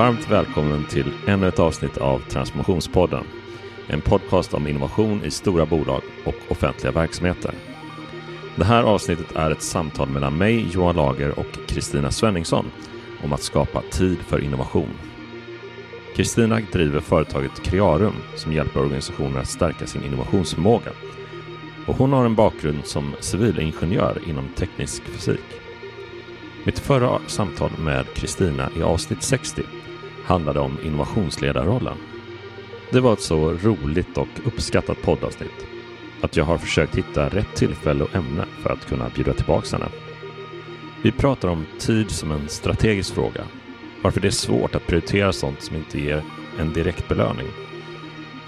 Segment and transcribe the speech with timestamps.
[0.00, 3.24] Varmt välkommen till ännu ett avsnitt av Transformationspodden.
[3.86, 7.54] En podcast om innovation i stora bolag och offentliga verksamheter.
[8.56, 12.70] Det här avsnittet är ett samtal mellan mig, Johan Lager och Kristina Svenningsson
[13.24, 14.90] om att skapa tid för innovation.
[16.16, 20.90] Kristina driver företaget Crearum som hjälper organisationer att stärka sin innovationsförmåga.
[21.86, 25.60] Och hon har en bakgrund som civilingenjör inom teknisk fysik.
[26.64, 29.62] Mitt förra samtal med Kristina i avsnitt 60
[30.30, 31.96] handlade om innovationsledarrollen.
[32.90, 35.66] Det var ett så roligt och uppskattat poddavsnitt
[36.20, 39.90] att jag har försökt hitta rätt tillfälle och ämne för att kunna bjuda tillbaka henne.
[41.02, 43.44] Vi pratar om tid som en strategisk fråga,
[44.02, 46.22] varför det är svårt att prioritera sånt som inte ger
[46.58, 47.48] en direkt belöning.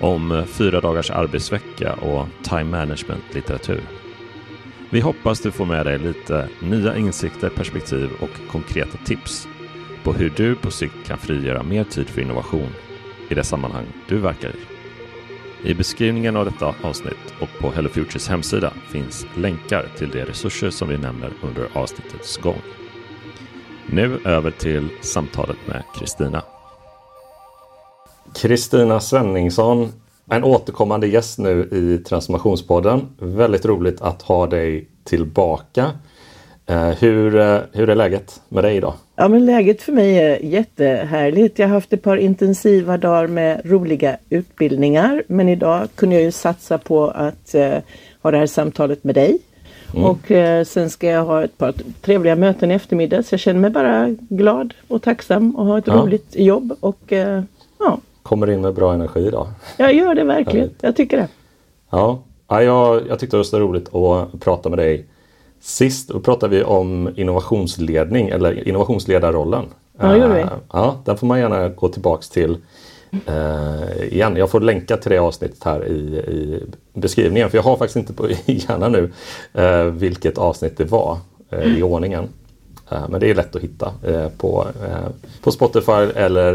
[0.01, 3.83] Om fyra dagars arbetsvecka och time management-litteratur.
[4.91, 9.49] Vi hoppas du får med dig lite nya insikter, perspektiv och konkreta tips
[10.05, 12.73] på hur du på sikt kan frigöra mer tid för innovation
[13.29, 14.73] i det sammanhang du verkar i.
[15.71, 20.71] I beskrivningen av detta avsnitt och på Hello Futures hemsida finns länkar till de resurser
[20.71, 22.63] som vi nämner under avsnittets gång.
[23.87, 26.43] Nu över till samtalet med Kristina.
[28.35, 29.93] Kristina Svenningsson,
[30.31, 33.09] en återkommande gäst nu i Transformationspodden.
[33.19, 35.91] Väldigt roligt att ha dig tillbaka.
[36.67, 38.95] Eh, hur, eh, hur är läget med dig idag?
[39.17, 41.59] Ja, men läget för mig är jättehärligt.
[41.59, 45.23] Jag har haft ett par intensiva dagar med roliga utbildningar.
[45.27, 47.79] Men idag kunde jag ju satsa på att eh,
[48.23, 49.39] ha det här samtalet med dig.
[49.95, 50.05] Mm.
[50.05, 53.23] Och eh, sen ska jag ha ett par trevliga möten i eftermiddag.
[53.23, 55.95] Så jag känner mig bara glad och tacksam och ha ett ja.
[55.95, 56.77] roligt jobb.
[56.81, 57.43] Och, eh,
[57.79, 57.99] ja.
[58.23, 59.47] Kommer in med bra energi idag.
[59.77, 60.71] Jag gör det verkligen.
[60.81, 61.29] Jag tycker det.
[61.91, 65.07] Ja, ja jag, jag tyckte det var så roligt att prata med dig
[65.63, 69.65] Sist då pratade vi om innovationsledning eller innovationsledarrollen.
[69.99, 70.43] Ja, gör vi.
[70.43, 72.57] Uh, ja, den får man gärna gå tillbaks till
[73.29, 74.37] uh, igen.
[74.37, 76.63] Jag får länka till det avsnittet här i, i
[76.93, 79.11] beskrivningen för jag har faktiskt inte på hjärnan nu
[79.63, 81.19] uh, vilket avsnitt det var
[81.65, 82.29] i ordningen.
[83.09, 83.93] men det är lätt att hitta
[84.39, 84.67] på,
[85.43, 86.55] på Spotify eller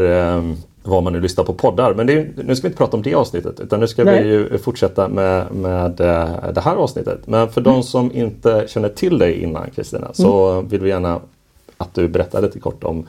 [0.88, 1.94] vad man nu lyssnar på poddar.
[1.94, 4.24] Men är, nu ska vi inte prata om det avsnittet utan nu ska Nej.
[4.24, 7.26] vi ju fortsätta med, med eh, det här avsnittet.
[7.26, 7.72] Men för mm.
[7.72, 10.68] de som inte känner till dig innan Kristina så mm.
[10.68, 11.20] vill vi gärna
[11.76, 13.06] att du berättar lite kort om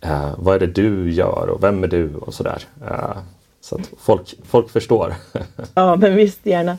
[0.00, 2.62] eh, vad är det du gör och vem är du och sådär.
[2.90, 3.18] Eh,
[3.60, 5.14] så att folk, folk förstår.
[5.74, 6.78] ja men visst gärna.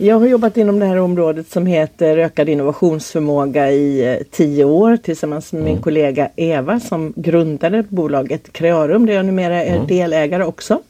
[0.00, 4.96] Jag har jobbat inom det här området som heter ökad innovationsförmåga i eh, tio år
[4.96, 5.72] tillsammans med mm.
[5.72, 9.86] min kollega Eva som grundade bolaget Crearum där jag numera är mm.
[9.86, 10.82] delägare också.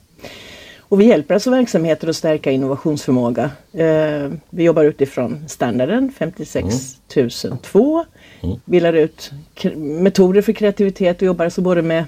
[0.80, 3.50] Och vi hjälper alltså verksamheter att stärka innovationsförmåga.
[3.72, 8.04] Eh, vi jobbar utifrån standarden 56002.
[8.42, 8.56] Mm.
[8.64, 9.32] Vi lär ut
[9.76, 12.04] metoder för kreativitet och jobbar alltså både med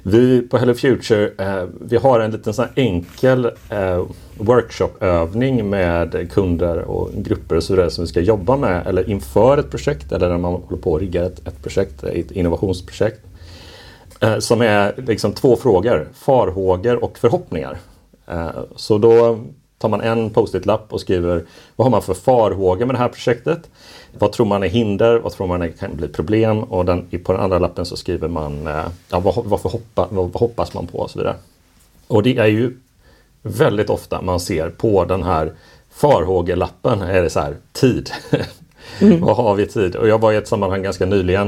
[0.03, 4.05] Vi på Hello Future, eh, vi har en liten sån enkel eh,
[4.39, 9.59] workshopövning med kunder och grupper och så vidare som vi ska jobba med eller inför
[9.59, 13.21] ett projekt eller när man håller på att rigga ett, ett projekt, ett innovationsprojekt.
[14.21, 17.79] Eh, som är liksom två frågor, farhågor och förhoppningar.
[18.27, 19.39] Eh, så då
[19.79, 21.45] tar man en post-it-lapp och skriver
[21.77, 23.71] vad har man för farhågor med det här projektet?
[24.19, 25.19] Vad tror man är hinder?
[25.19, 26.63] Vad tror man är, kan bli problem?
[26.63, 30.33] Och den, på den andra lappen så skriver man eh, ja, vad, vad, hoppa, vad,
[30.33, 31.37] vad hoppas man på och så vidare.
[32.07, 32.77] Och det är ju
[33.43, 35.53] väldigt ofta man ser på den här
[35.91, 38.11] farhågelappen är det så här tid.
[39.01, 39.21] Mm.
[39.21, 39.97] Vad har vi tid?
[39.97, 41.47] Och jag var i ett sammanhang ganska nyligen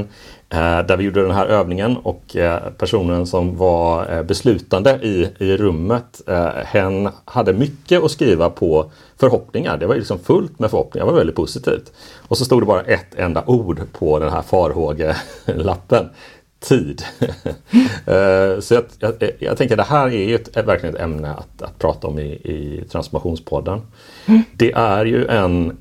[0.49, 5.29] eh, där vi gjorde den här övningen och eh, personen som var eh, beslutande i,
[5.37, 6.21] i rummet
[6.65, 9.77] hen hade mycket att skriva på förhoppningar.
[9.77, 11.91] Det var liksom fullt med förhoppningar, det var väldigt positivt.
[12.27, 16.09] Och så stod det bara ett enda ord på den här farhågelappen.
[16.59, 17.03] tid.
[18.59, 21.79] Så jag, jag, jag, tänker det här är ju ett, verkligen ett ämne att, att
[21.79, 23.81] prata om i, i Transformationspodden.
[24.25, 24.43] Mm.
[24.53, 25.77] Det är ju en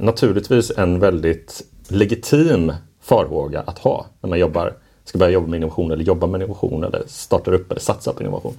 [0.00, 4.74] naturligtvis en väldigt legitim farhåga att ha när man jobbar,
[5.04, 8.22] ska börja jobba med innovation eller jobba med innovation eller startar upp eller satsar på
[8.22, 8.54] innovation.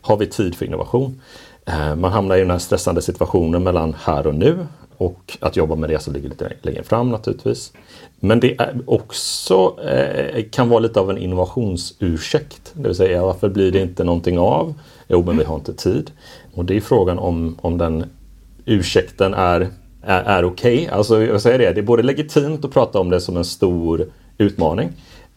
[0.00, 1.20] Har vi tid för innovation?
[1.66, 4.66] Eh, man hamnar i den här stressande situationen mellan här och nu
[4.96, 7.72] och att jobba med det som ligger lite längre fram naturligtvis.
[8.20, 12.72] Men det är också eh, kan vara lite av en innovationsursäkt.
[12.74, 14.74] Det vill säga varför blir det inte någonting av?
[15.08, 16.10] Jo, men vi har inte tid.
[16.54, 18.04] Och det är frågan om, om den
[18.64, 19.68] ursäkten är,
[20.02, 20.82] är, är okej.
[20.82, 20.96] Okay.
[20.96, 24.06] Alltså jag säger det, det är både legitimt att prata om det som en stor
[24.38, 24.88] utmaning.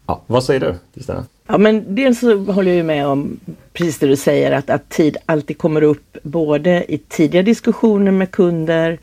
[0.07, 1.25] Ja, vad säger du Kristina?
[1.47, 3.39] Ja men dels så håller jag med om
[3.73, 8.31] precis det du säger att, att tid alltid kommer upp både i tidiga diskussioner med
[8.31, 8.99] kunder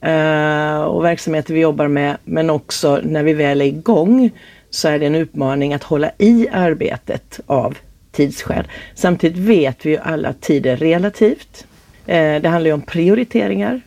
[0.00, 4.30] eh, och verksamheter vi jobbar med men också när vi väl är igång
[4.70, 7.78] så är det en utmaning att hålla i arbetet av
[8.12, 8.68] tidsskäl.
[8.94, 11.66] Samtidigt vet vi ju alla att tid är relativt.
[12.06, 13.80] Eh, det handlar ju om prioriteringar.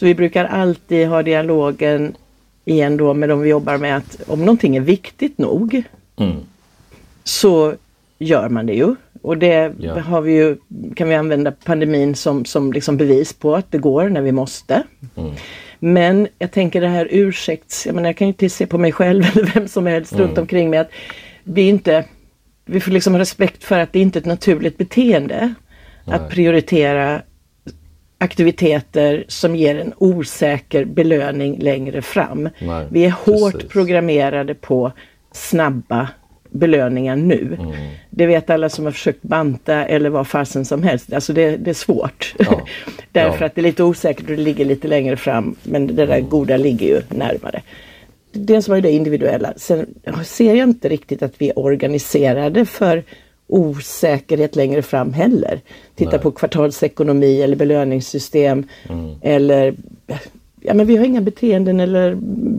[0.00, 2.16] Så vi brukar alltid ha dialogen
[2.64, 5.82] igen då med de vi jobbar med att om någonting är viktigt nog
[6.16, 6.36] mm.
[7.24, 7.74] så
[8.18, 8.94] gör man det ju.
[9.22, 9.98] Och det ja.
[9.98, 10.56] har vi ju,
[10.94, 14.82] kan vi använda pandemin som, som liksom bevis på att det går när vi måste.
[15.16, 15.30] Mm.
[15.78, 18.92] Men jag tänker det här ursäkts, jag menar jag kan ju inte se på mig
[18.92, 20.24] själv eller vem som helst mm.
[20.24, 20.90] runt omkring mig att
[21.44, 22.04] vi inte,
[22.64, 25.54] vi får liksom ha respekt för att det inte är ett naturligt beteende
[26.04, 26.16] Nej.
[26.16, 27.22] att prioritera
[28.22, 32.48] aktiviteter som ger en osäker belöning längre fram.
[32.58, 33.70] Nej, vi är hårt precis.
[33.70, 34.92] programmerade på
[35.32, 36.08] snabba
[36.50, 37.56] belöningar nu.
[37.60, 37.74] Mm.
[38.10, 41.12] Det vet alla som har försökt banta eller vad fasen som helst.
[41.12, 42.34] Alltså det, det är svårt.
[42.38, 42.66] Ja.
[43.12, 43.46] Därför ja.
[43.46, 45.56] att det är lite osäkert och det ligger lite längre fram.
[45.62, 46.28] Men det där mm.
[46.28, 47.62] goda ligger ju närmare.
[48.32, 49.52] Det som var det individuella.
[49.56, 49.86] Sen
[50.24, 53.02] ser jag inte riktigt att vi är organiserade för
[53.50, 55.60] osäkerhet längre fram heller.
[55.94, 56.20] Titta Nej.
[56.20, 59.14] på kvartalsekonomi eller belöningssystem mm.
[59.22, 59.74] eller
[60.62, 62.14] Ja men vi har inga beteenden eller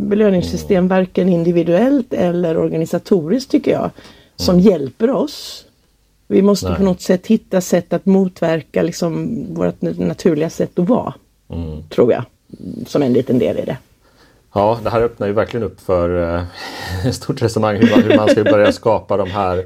[0.09, 0.87] belöningssystem mm.
[0.87, 3.89] varken individuellt eller organisatoriskt tycker jag
[4.35, 4.65] som mm.
[4.65, 5.65] hjälper oss.
[6.27, 6.77] Vi måste Nej.
[6.77, 11.13] på något sätt hitta sätt att motverka liksom vårt naturliga sätt att vara.
[11.49, 11.83] Mm.
[11.89, 12.23] Tror jag.
[12.87, 13.77] Som en liten del i det.
[14.53, 16.43] Ja, det här öppnar ju verkligen upp för eh,
[17.07, 19.65] ett stort resonemang hur man, hur man ska börja skapa de här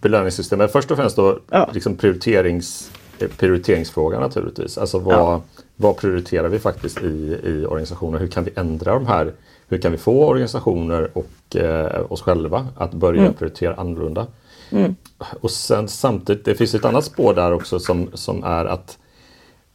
[0.00, 0.68] belöningssystemen.
[0.68, 1.70] Först och främst då ja.
[1.72, 4.78] liksom prioriterings, eh, prioriteringsfrågan naturligtvis.
[4.78, 5.42] Alltså vad, ja.
[5.76, 8.18] vad prioriterar vi faktiskt i, i organisationer?
[8.18, 9.32] Hur kan vi ändra de här?
[9.68, 13.34] Hur kan vi få organisationer och eh, oss själva att börja mm.
[13.34, 14.26] prioritera annorlunda?
[14.70, 14.96] Mm.
[15.40, 18.98] Och sen samtidigt, det finns ett annat spår där också som, som är att,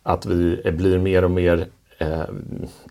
[0.03, 1.68] att vi blir mer och mer
[2.01, 2.24] eh,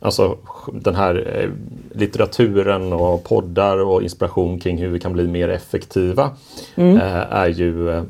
[0.00, 0.38] alltså
[0.72, 1.50] den här eh,
[1.98, 6.30] litteraturen och poddar och inspiration kring hur vi kan bli mer effektiva
[6.74, 6.96] mm.
[6.96, 8.02] eh, är ju eh,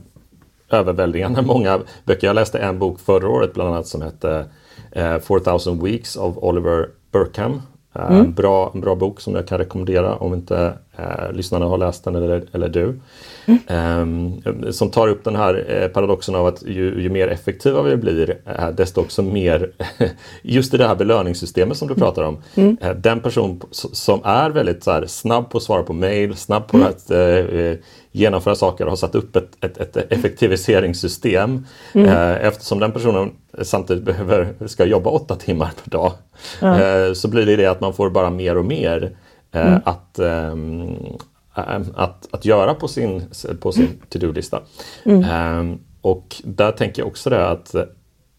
[0.71, 2.27] överväldigande många böcker.
[2.27, 4.45] Jag läste en bok förra året bland annat som hette
[4.93, 7.63] eh, 4000 Weeks av Oliver Burkham.
[7.95, 8.33] Eh, mm.
[8.33, 12.15] bra, en bra bok som jag kan rekommendera om inte eh, lyssnarna har läst den
[12.15, 13.01] eller, eller du.
[13.47, 14.33] Mm.
[14.37, 17.97] Eh, som tar upp den här eh, paradoxen av att ju, ju mer effektiva vi
[17.97, 19.71] blir eh, desto också mer
[20.43, 22.01] just i det här belöningssystemet som du mm.
[22.01, 22.43] pratar om.
[22.55, 22.77] Mm.
[22.81, 26.69] Eh, den person som är väldigt så här, snabb på att svara på mail, snabb
[26.69, 26.89] på mm.
[26.89, 27.11] att
[28.13, 31.67] genomföra saker och har satt upp ett, ett, ett effektiviseringssystem.
[31.93, 32.37] Mm.
[32.41, 33.33] Eftersom den personen
[33.63, 36.13] samtidigt behöver, ska jobba åtta timmar per dag
[37.17, 39.13] så blir det det att man får bara mer och mer
[39.53, 39.81] mm.
[39.85, 40.97] att, ehm,
[41.95, 43.23] att, att göra på sin,
[43.61, 44.63] på sin to-do-lista.
[45.05, 45.25] Mm.
[45.25, 47.75] Ehm, och där tänker jag också det att,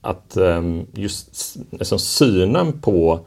[0.02, 3.20] att ehm, just liksom synen på,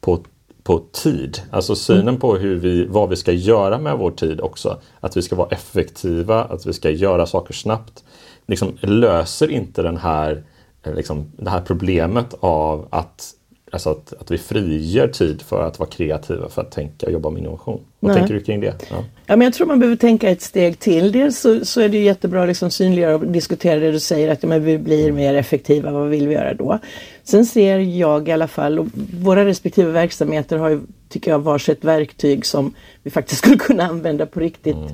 [0.00, 0.18] på
[0.66, 1.42] på tid.
[1.50, 2.20] Alltså synen mm.
[2.20, 4.80] på hur vi, vad vi ska göra med vår tid också.
[5.00, 8.04] Att vi ska vara effektiva, att vi ska göra saker snabbt.
[8.46, 10.44] Liksom löser inte den här,
[10.82, 13.30] eh, liksom, det här problemet av att
[13.70, 17.30] Alltså att, att vi frigör tid för att vara kreativa, för att tänka och jobba
[17.30, 17.80] med innovation.
[18.00, 18.20] Vad Nej.
[18.20, 18.74] tänker du kring det?
[18.90, 19.04] Ja.
[19.26, 19.36] ja.
[19.36, 21.12] men jag tror man behöver tänka ett steg till.
[21.12, 24.42] Dels så, så är det jättebra att liksom synliggöra och diskutera det du säger att
[24.42, 25.90] ja, men vi blir mer effektiva.
[25.90, 26.78] Vad vill vi göra då?
[27.24, 28.86] Sen ser jag i alla fall, och
[29.20, 34.26] våra respektive verksamheter har ju, tycker jag, varsitt verktyg som vi faktiskt skulle kunna använda
[34.26, 34.92] på riktigt mm.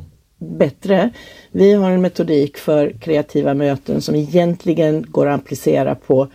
[0.59, 1.11] bättre.
[1.51, 6.29] Vi har en metodik för kreativa möten som egentligen går att applicera på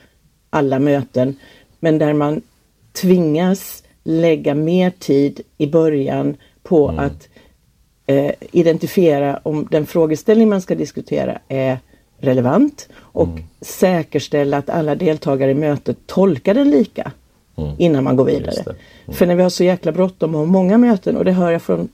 [0.50, 1.36] alla möten
[1.80, 2.42] men där man
[3.02, 7.06] tvingas lägga mer tid i början på mm.
[7.06, 7.28] att
[8.06, 11.80] eh, identifiera om den frågeställning man ska diskutera är
[12.18, 13.44] relevant och mm.
[13.62, 17.12] säkerställa att alla deltagare i mötet tolkar den lika
[17.58, 17.76] mm.
[17.78, 18.62] innan man går vidare.
[18.66, 19.18] Mm.
[19.18, 21.90] För när vi har så jäkla bråttom och många möten och det hör jag från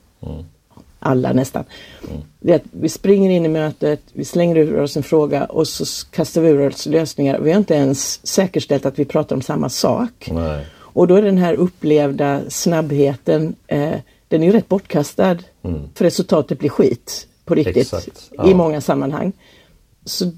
[1.04, 1.64] alla nästan.
[2.08, 2.22] Mm.
[2.40, 5.68] Det är att vi springer in i mötet, vi slänger ur oss en fråga och
[5.68, 7.38] så kastar vi ur oss lösningar.
[7.38, 10.28] Vi har inte ens säkerställt att vi pratar om samma sak.
[10.32, 10.66] Nej.
[10.94, 13.94] Och då är den här upplevda snabbheten, eh,
[14.28, 15.38] den är ju rätt bortkastad.
[15.62, 15.88] Mm.
[15.94, 17.92] För resultatet blir skit på riktigt
[18.30, 18.50] ja.
[18.50, 19.32] i många sammanhang.
[20.04, 20.32] Så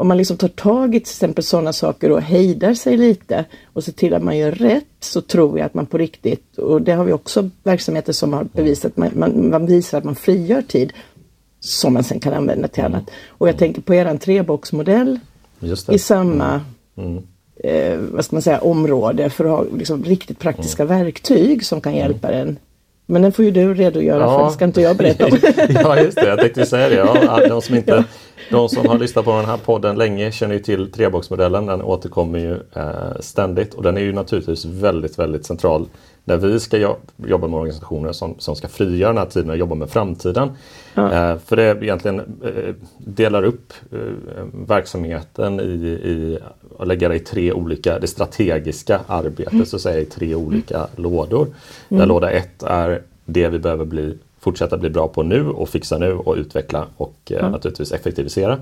[0.00, 3.84] om man liksom tar tag i till exempel sådana saker och hejdar sig lite och
[3.84, 6.92] ser till att man gör rätt så tror jag att man på riktigt, och det
[6.92, 10.92] har vi också verksamheter som har bevisat, man, man, man visar att man frigör tid
[11.60, 13.10] som man sen kan använda till annat.
[13.28, 15.18] Och jag tänker på eran treboxmodell
[15.88, 16.60] i samma
[16.96, 17.10] mm.
[17.10, 17.24] Mm.
[17.64, 20.98] Eh, vad ska man säga, område för att ha liksom, riktigt praktiska mm.
[20.98, 22.58] verktyg som kan hjälpa en
[23.10, 24.38] men den får ju du redogöra ja.
[24.38, 25.38] för, det ska inte jag berätta om.
[25.68, 26.94] ja just det, jag tänkte säga det.
[26.94, 28.04] Ja, de, som inte,
[28.50, 31.66] de som har lyssnat på den här podden länge känner ju till treboxmodellen.
[31.66, 35.88] Den återkommer ju eh, ständigt och den är ju naturligtvis väldigt, väldigt central
[36.28, 39.74] när vi ska jobba med organisationer som, som ska frigöra den här tiden och jobba
[39.74, 40.50] med framtiden.
[40.94, 41.12] Ja.
[41.12, 43.98] Eh, för det egentligen eh, delar upp eh,
[44.52, 46.38] verksamheten i, i
[46.76, 49.66] och lägga det i tre olika, det strategiska arbetet mm.
[49.66, 50.88] så att säga i tre olika mm.
[50.96, 51.46] lådor.
[51.88, 52.08] Där mm.
[52.08, 56.12] låda ett är det vi behöver bli, fortsätta bli bra på nu och fixa nu
[56.12, 57.52] och utveckla och mm.
[57.52, 58.58] naturligtvis effektivisera.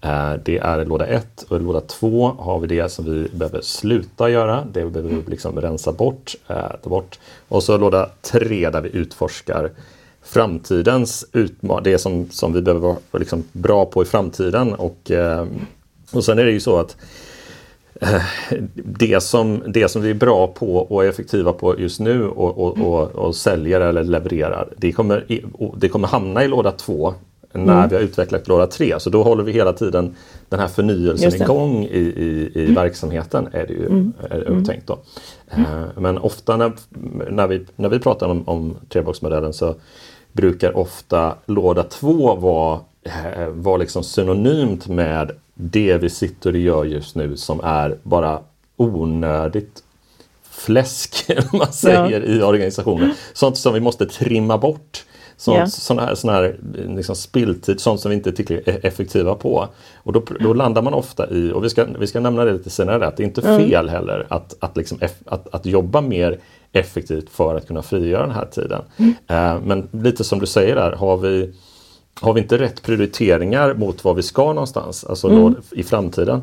[0.00, 3.60] Eh, det är låda 1 och i låda 2 har vi det som vi behöver
[3.60, 4.66] sluta göra.
[4.72, 7.18] Det vi behöver liksom rensa bort, eh, ta bort.
[7.48, 9.70] Och så låda 3 där vi utforskar
[10.22, 14.74] framtidens utmaningar, det som, som vi behöver vara liksom bra på i framtiden.
[14.74, 15.46] Och, eh,
[16.12, 16.96] och sen är det ju så att
[18.74, 22.58] det som, det som vi är bra på och är effektiva på just nu och,
[22.58, 25.42] och, och, och säljer eller levererar, det kommer,
[25.76, 27.14] det kommer hamna i låda 2
[27.64, 27.88] när mm.
[27.88, 29.00] vi har utvecklat låda 3.
[29.00, 30.14] Så då håller vi hela tiden
[30.48, 32.74] den här förnyelsen igång i, i, i mm.
[32.74, 33.48] verksamheten.
[33.52, 34.12] är det ju mm.
[34.30, 34.64] är det mm.
[34.64, 34.98] tänkt då.
[35.58, 36.72] Uh, men ofta när,
[37.30, 39.74] när, vi, när vi pratar om, om treboxmodellen så
[40.32, 46.84] brukar ofta låda 2 vara, uh, vara liksom synonymt med det vi sitter och gör
[46.84, 48.40] just nu som är bara
[48.76, 49.82] onödigt
[50.50, 52.26] fläsk man säger ja.
[52.26, 53.14] i organisationen.
[53.32, 55.04] Sånt som vi måste trimma bort.
[55.36, 55.68] Sånt, yeah.
[55.68, 59.68] Sån här, sån här liksom spilltid, sånt som vi inte är tillräckligt effektiva på.
[59.96, 62.70] Och då, då landar man ofta i, och vi ska, vi ska nämna det lite
[62.70, 63.88] senare, att det är inte fel mm.
[63.88, 66.38] heller att, att, liksom, att, att jobba mer
[66.72, 68.82] effektivt för att kunna frigöra den här tiden.
[68.96, 69.10] Mm.
[69.10, 71.54] Uh, men lite som du säger där, har vi,
[72.20, 75.54] har vi inte rätt prioriteringar mot vad vi ska någonstans, alltså mm.
[75.70, 76.42] i framtiden,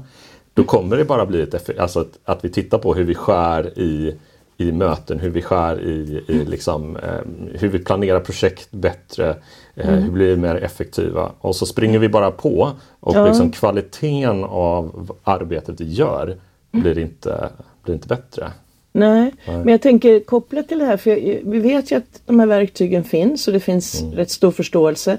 [0.53, 3.79] då kommer det bara bli ett, alltså att, att vi tittar på hur vi skär
[3.79, 4.15] i
[4.57, 9.29] i möten, hur vi skär i, i liksom, eh, hur vi planerar projekt bättre,
[9.75, 10.03] eh, mm.
[10.03, 11.31] hur blir vi mer effektiva.
[11.39, 13.27] Och så springer vi bara på och ja.
[13.27, 16.37] liksom, kvaliteten av arbetet vi gör
[16.71, 17.49] blir inte,
[17.83, 18.51] blir inte bättre.
[18.91, 19.33] Nej.
[19.45, 19.57] Nej.
[19.57, 22.47] men jag tänker kopplat till det här, för jag, vi vet ju att de här
[22.47, 24.15] verktygen finns och det finns mm.
[24.15, 25.17] rätt stor förståelse.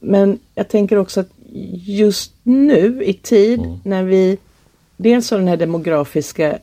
[0.00, 1.28] Men jag tänker också att
[1.86, 3.78] just nu i tid mm.
[3.84, 4.38] när vi
[4.96, 6.58] dels har den här demografiska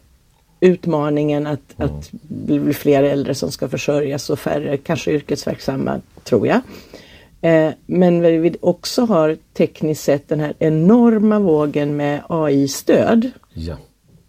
[0.62, 1.96] utmaningen att, mm.
[1.96, 6.62] att bli fler äldre som ska försörjas och färre kanske yrkesverksamma, tror jag.
[7.42, 13.78] Eh, men vi också har tekniskt sett den här enorma vågen med AI-stöd ja.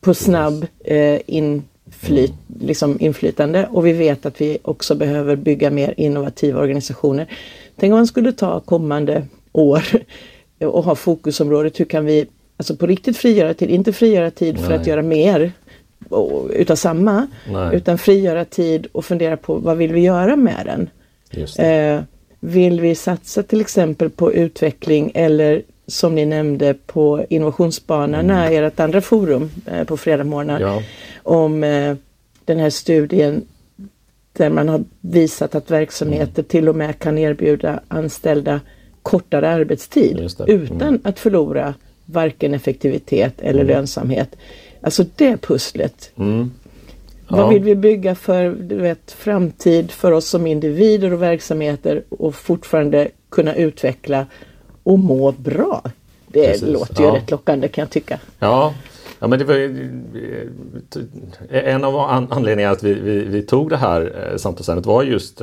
[0.00, 2.66] på snabb eh, inflyt, mm.
[2.66, 7.26] liksom inflytande och vi vet att vi också behöver bygga mer innovativa organisationer.
[7.76, 9.82] Tänk om man skulle ta kommande år
[10.60, 14.64] och ha fokusområdet, hur kan vi alltså på riktigt frigöra tid, inte frigöra tid Nej.
[14.64, 15.52] för att göra mer
[16.50, 17.26] utav samma.
[17.49, 17.76] Nej.
[17.76, 20.88] Utan frigöra tid och fundera på vad vill vi göra med den?
[21.59, 22.02] Eh,
[22.40, 28.64] vill vi satsa till exempel på utveckling eller som ni nämnde på innovationsbanorna, mm.
[28.64, 30.82] ert andra forum eh, på fredag ja.
[31.23, 31.97] om eh,
[32.44, 33.44] den här studien
[34.32, 36.49] där man har visat att verksamheter mm.
[36.49, 38.61] till och med kan erbjuda anställda
[39.02, 41.00] kortare arbetstid utan mm.
[41.04, 43.66] att förlora varken effektivitet eller mm.
[43.66, 44.37] lönsamhet.
[44.82, 46.10] Alltså det pusslet.
[46.16, 46.50] Mm.
[47.28, 47.36] Ja.
[47.36, 52.34] Vad vill vi bygga för du vet, framtid för oss som individer och verksamheter och
[52.34, 54.26] fortfarande kunna utveckla
[54.82, 55.82] och må bra?
[56.26, 56.68] Det Precis.
[56.68, 57.14] låter ju ja.
[57.14, 58.20] rätt lockande kan jag tycka.
[58.38, 58.74] Ja,
[59.18, 59.54] ja men det var
[61.50, 61.96] en av
[62.30, 65.42] anledningarna att vi, vi, vi tog det här eh, samtalsämnet var just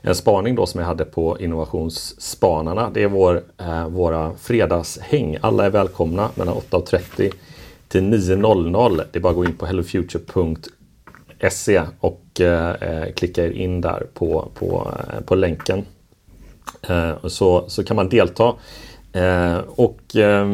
[0.00, 2.90] en spaning då som jag hade på innovationsspanarna.
[2.94, 5.36] Det är vår, eh, våra fredagshäng.
[5.40, 7.32] Alla är välkomna mellan 8.30
[7.88, 9.04] till 9.00.
[9.12, 14.06] Det är bara att gå in på hellofuture.se och eh, eh, klicka er in där
[14.14, 15.84] på, på, eh, på länken.
[16.88, 18.54] Eh, så, så kan man delta
[19.16, 20.46] Eh, och eh,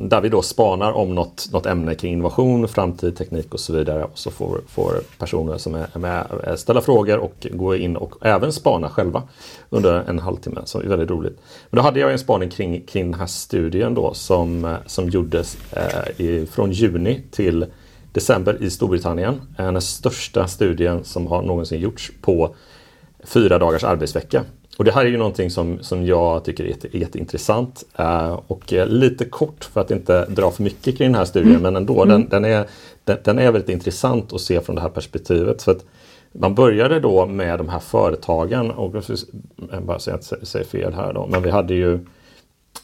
[0.00, 4.04] där vi då spanar om något, något ämne kring innovation, framtid, teknik och så vidare.
[4.04, 8.26] Och så får, får personer som är med eh, ställa frågor och gå in och
[8.26, 9.22] även spana själva
[9.70, 10.60] under en halvtimme.
[10.64, 11.38] Så är väldigt roligt.
[11.70, 15.08] Men då hade jag en spaning kring, kring den här studien då som, eh, som
[15.08, 17.66] gjordes eh, i, från juni till
[18.12, 19.40] december i Storbritannien.
[19.58, 22.54] Eh, den största studien som har någonsin gjorts på
[23.24, 24.44] fyra dagars arbetsvecka.
[24.76, 27.84] Och det här är ju någonting som, som jag tycker är jätte, jätteintressant.
[28.00, 31.50] Uh, och uh, lite kort för att inte dra för mycket kring den här studien
[31.50, 31.62] mm.
[31.62, 32.08] men ändå mm.
[32.08, 32.66] den, den, är,
[33.04, 35.62] den, den, är väldigt intressant att se från det här perspektivet.
[35.62, 35.84] För att
[36.32, 38.94] man började då med de här företagen och
[39.70, 41.92] jag bara så jag inte säger fel här då, men vi hade ju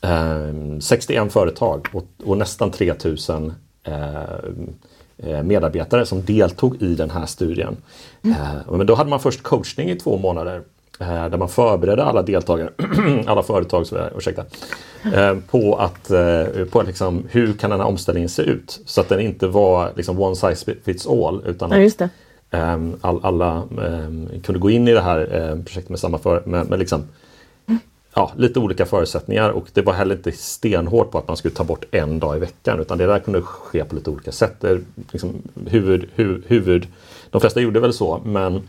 [0.04, 3.52] uh, 61 företag och, och nästan 3000
[3.82, 7.76] eh, medarbetare som deltog i den här studien.
[8.22, 8.36] Mm.
[8.70, 12.70] Men då hade man först coachning i två månader Eh, där man förberedde alla deltagare,
[13.26, 13.86] alla företag,
[14.16, 14.44] ursäkta,
[15.14, 18.80] eh, på att eh, på liksom, hur kan den här omställningen se ut?
[18.86, 22.00] Så att den inte var liksom one size fits all utan att
[22.50, 23.62] ja, all, alla
[24.42, 25.26] kunde gå in i det här
[25.64, 27.04] projektet med samma för, med, med liksom,
[28.14, 31.64] ja, lite olika förutsättningar och det var heller inte stenhårt på att man skulle ta
[31.64, 34.64] bort en dag i veckan utan det där kunde ske på lite olika sätt.
[35.12, 36.86] Liksom, huvud, huvud, huvud,
[37.30, 38.62] de flesta gjorde väl så men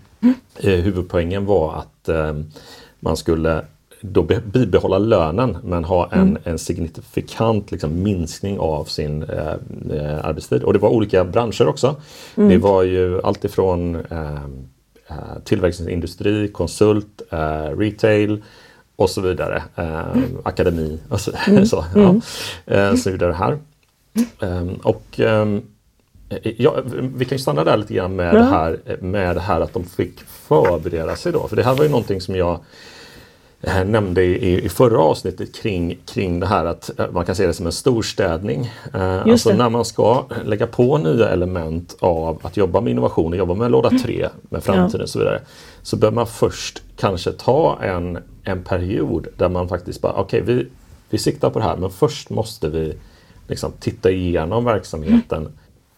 [0.59, 2.33] Eh, huvudpoängen var att eh,
[2.99, 3.65] man skulle
[4.01, 6.41] då bibehålla lönen men ha en, mm.
[6.43, 9.53] en signifikant liksom, minskning av sin eh,
[9.91, 10.63] eh, arbetstid.
[10.63, 11.95] Och det var olika branscher också.
[12.35, 12.49] Mm.
[12.49, 14.43] Det var ju alltifrån eh,
[15.07, 18.43] eh, tillverkningsindustri, konsult, eh, retail
[18.95, 19.63] och så vidare.
[19.75, 20.37] Eh, mm.
[20.43, 21.65] Akademi och så, mm.
[21.65, 22.15] så, ja.
[22.65, 22.97] Mm.
[22.97, 23.59] så vidare här.
[24.83, 25.45] och Eh,
[26.57, 26.75] ja,
[27.15, 28.37] vi kan ju stanna där lite grann med, ja.
[28.37, 31.47] det här, med det här att de fick förbereda sig då.
[31.47, 32.59] För det här var ju någonting som jag
[33.61, 37.47] eh, nämnde i, i förra avsnittet kring, kring det här att eh, man kan se
[37.47, 38.71] det som en storstädning.
[38.93, 39.55] Eh, alltså det.
[39.55, 43.89] när man ska lägga på nya element av att jobba med innovation, jobba med låda
[43.89, 44.31] 3, mm.
[44.49, 45.03] med framtiden ja.
[45.03, 45.41] och så vidare.
[45.81, 50.55] Så bör man först kanske ta en, en period där man faktiskt bara, okej okay,
[50.55, 50.67] vi,
[51.09, 52.93] vi siktar på det här men först måste vi
[53.47, 55.41] liksom titta igenom verksamheten.
[55.41, 55.53] Mm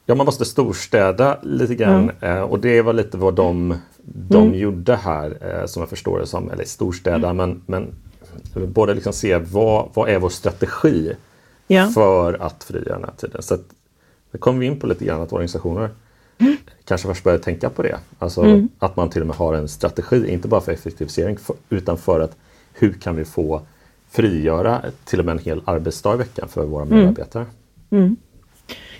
[0.05, 2.43] Ja, man måste storstäda lite grann mm.
[2.43, 4.59] och det var lite vad de, de mm.
[4.59, 6.51] gjorde här eh, som jag förstår det som.
[6.51, 7.37] Eller storstäda mm.
[7.37, 7.93] men, men
[8.73, 11.13] både liksom se vad, vad är vår strategi
[11.67, 11.87] ja.
[11.87, 13.41] för att frigöra den här tiden.
[13.41, 13.63] Så att,
[14.31, 15.89] det kommer vi in på lite grann att organisationer
[16.37, 16.57] mm.
[16.85, 17.97] kanske först börjar tänka på det.
[18.19, 18.69] Alltså mm.
[18.79, 21.37] att man till och med har en strategi, inte bara för effektivisering
[21.69, 22.37] utan för att
[22.73, 23.61] hur kan vi få
[24.09, 26.97] frigöra till och med en hel arbetsdag i veckan för våra mm.
[26.97, 27.45] medarbetare.
[27.89, 28.15] Mm.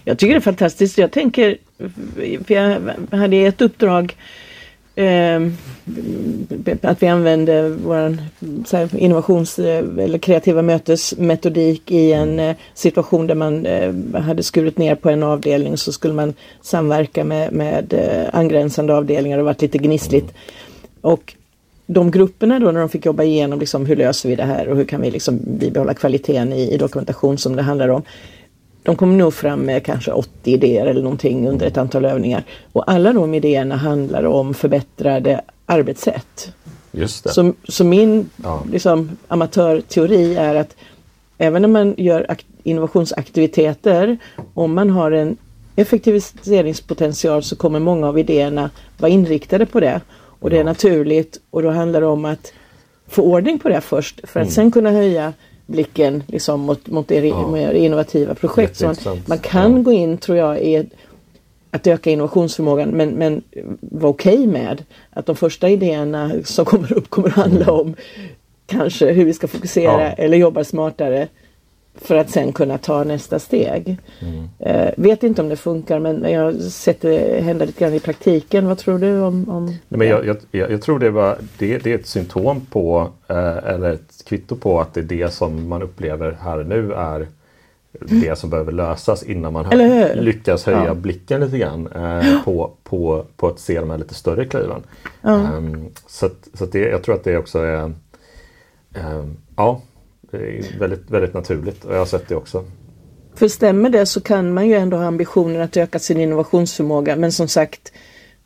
[0.03, 0.97] Jag tycker det är fantastiskt.
[0.97, 1.57] Jag tänker,
[2.45, 2.81] för jag
[3.17, 4.15] hade ett uppdrag
[4.95, 5.41] eh,
[6.81, 8.17] att vi använde vår
[8.97, 15.09] innovations eller kreativa mötesmetodik i en eh, situation där man eh, hade skurit ner på
[15.09, 20.33] en avdelning så skulle man samverka med, med eh, angränsande avdelningar och varit lite gnissligt.
[21.01, 21.35] Och
[21.85, 24.77] de grupperna då när de fick jobba igenom liksom, hur löser vi det här och
[24.77, 28.03] hur kan vi liksom bibehålla kvaliteten i, i dokumentation som det handlar om
[28.83, 32.43] de kom nog fram med kanske 80 idéer eller någonting under ett antal övningar.
[32.73, 36.53] Och alla de idéerna handlar om förbättrade arbetssätt.
[36.91, 37.29] Just det.
[37.29, 38.63] Så, så min ja.
[38.71, 40.75] liksom, amatörteori är att
[41.37, 44.17] även när man gör innovationsaktiviteter,
[44.53, 45.37] om man har en
[45.75, 50.01] effektiviseringspotential så kommer många av idéerna vara inriktade på det.
[50.39, 52.53] Och det är naturligt och då handlar det om att
[53.07, 54.51] få ordning på det först för att mm.
[54.51, 55.33] sen kunna höja
[55.71, 57.47] blicken liksom mot, mot det ja.
[57.47, 58.77] mer innovativa projekt.
[58.77, 59.81] Så man, man kan ja.
[59.81, 60.89] gå in tror jag i
[61.71, 63.41] att öka innovationsförmågan men, men
[63.79, 67.75] vara okej okay med att de första idéerna som kommer upp kommer att handla mm.
[67.75, 67.95] om
[68.65, 70.09] kanske hur vi ska fokusera ja.
[70.09, 71.27] eller jobba smartare
[71.95, 73.97] för att sen kunna ta nästa steg.
[74.19, 74.49] Mm.
[74.59, 77.99] Eh, vet inte om det funkar men jag har sett det hända lite grann i
[77.99, 78.67] praktiken.
[78.67, 81.91] Vad tror du om, om Nej, men jag, jag, jag, tror det, var, det, det
[81.91, 85.81] är ett symptom på eh, eller ett kvitto på att det är det som man
[85.81, 87.27] upplever här nu är
[87.99, 89.65] det som behöver lösas innan man
[90.13, 90.93] lyckas höja ja.
[90.93, 94.83] blicken lite grann eh, på, på, på att se de här lite större kliven.
[95.21, 95.33] Ja.
[95.33, 99.81] Um, så så det, jag tror att det också är um, Ja,
[100.79, 102.65] väldigt, väldigt naturligt och jag har sett det också.
[103.35, 107.31] För stämmer det så kan man ju ändå ha ambitionen att öka sin innovationsförmåga men
[107.31, 107.91] som sagt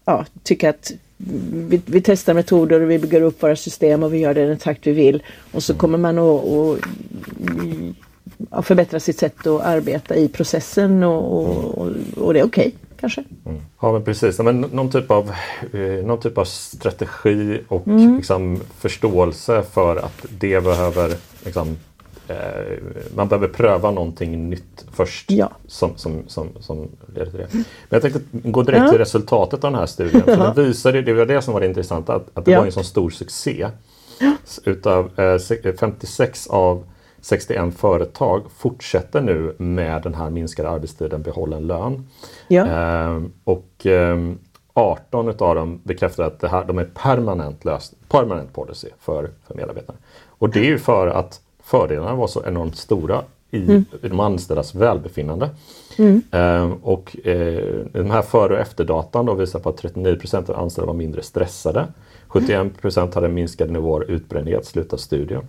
[0.05, 4.17] ja, tycka att vi, vi, testar metoder och vi bygger upp våra system och vi
[4.17, 5.23] gör det i den takt vi vill.
[5.51, 6.79] Och så kommer man att,
[8.49, 12.67] att förbättra sitt sätt att arbeta i processen och, och, och det är okej.
[12.67, 13.23] Okay, kanske.
[13.45, 13.61] Mm.
[13.81, 15.31] Ja men precis, men någon, typ av,
[15.73, 18.17] eh, någon typ av strategi och mm.
[18.17, 21.13] liksom, förståelse för att det behöver
[21.45, 21.77] liksom,
[22.27, 22.35] eh,
[23.15, 25.51] man behöver pröva någonting nytt först Ja.
[25.67, 27.47] som, som, som, som leder till det.
[27.53, 30.23] Men jag tänkte gå direkt till resultatet av den här studien.
[30.23, 32.59] För den visade, det var det som var det intressanta, att, att det Ja.
[32.59, 33.67] var en sån stor succé.
[34.63, 36.83] Utav eh, se- 56 av
[37.25, 42.07] 61 företag fortsätter nu med den här minskade arbetstiden, behållen lön.
[42.47, 42.65] Ja.
[42.65, 44.39] Ehm, och ehm,
[44.73, 49.55] 18 utav dem bekräftar att det här, de är permanent, löst, permanent policy för, för
[49.55, 49.97] medarbetarna.
[50.25, 54.75] Och det är ju för att fördelarna var så enormt stora i, i de anställdas
[54.75, 55.49] välbefinnande.
[56.31, 60.87] Ehm, och eh, den här före och efterdatan då visar på att 39 av anställda
[60.87, 61.87] var mindre stressade.
[62.27, 65.43] 71% hade minskade nivåer utbrändhet, slut av studien.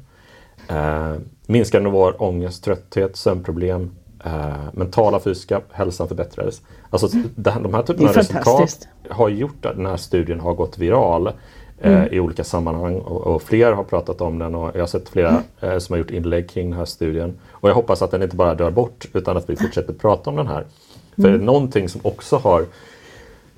[0.69, 1.15] Eh,
[1.47, 3.91] minskade nivåer ångest, trötthet, sömnproblem,
[4.25, 4.33] eh,
[4.73, 6.61] mentala fysiska hälsan förbättrades.
[6.91, 10.79] Alltså här- de här typerna av resultat har gjort att den här studien har gått
[10.79, 11.31] viral
[11.81, 15.09] eh, i olika sammanhang och, och fler har pratat om den och jag har sett
[15.09, 17.35] flera eh, som har gjort inlägg kring den här studien.
[17.51, 20.37] Och jag hoppas att den inte bara dör bort utan att vi fortsätter prata om
[20.37, 20.65] den här.
[21.17, 22.65] För någonting som också har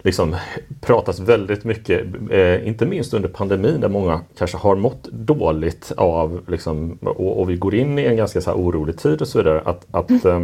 [0.03, 0.37] liksom
[0.81, 6.41] pratas väldigt mycket, eh, inte minst under pandemin där många kanske har mått dåligt av,
[6.49, 9.39] liksom, och, och vi går in i en ganska så här orolig tid och så
[9.39, 10.43] vidare, att, att eh,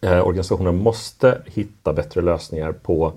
[0.00, 3.12] eh, organisationer måste hitta bättre lösningar på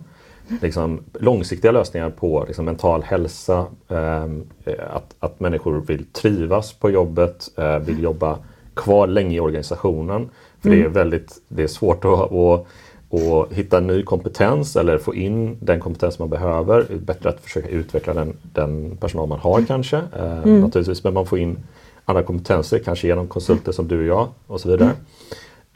[0.61, 6.89] liksom, långsiktiga lösningar på liksom, mental hälsa, ehm, eh, att, att människor vill trivas på
[6.89, 8.37] jobbet, eh, vill jobba
[8.73, 10.29] kvar länge i organisationen.
[10.61, 12.67] För det är väldigt det är svårt att, att,
[13.13, 16.85] att hitta ny kompetens eller få in den kompetens man behöver.
[16.99, 19.97] Bättre att försöka utveckla den, den personal man har kanske.
[19.97, 21.57] Eh, Naturligtvis, men man får in
[22.05, 24.91] andra kompetenser, kanske genom konsulter som du och jag och så vidare.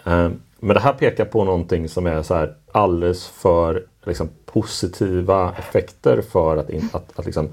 [0.05, 5.53] Eh, Men det här pekar på någonting som är så här alldeles för liksom, positiva
[5.59, 7.47] effekter för att, in, att, att liksom,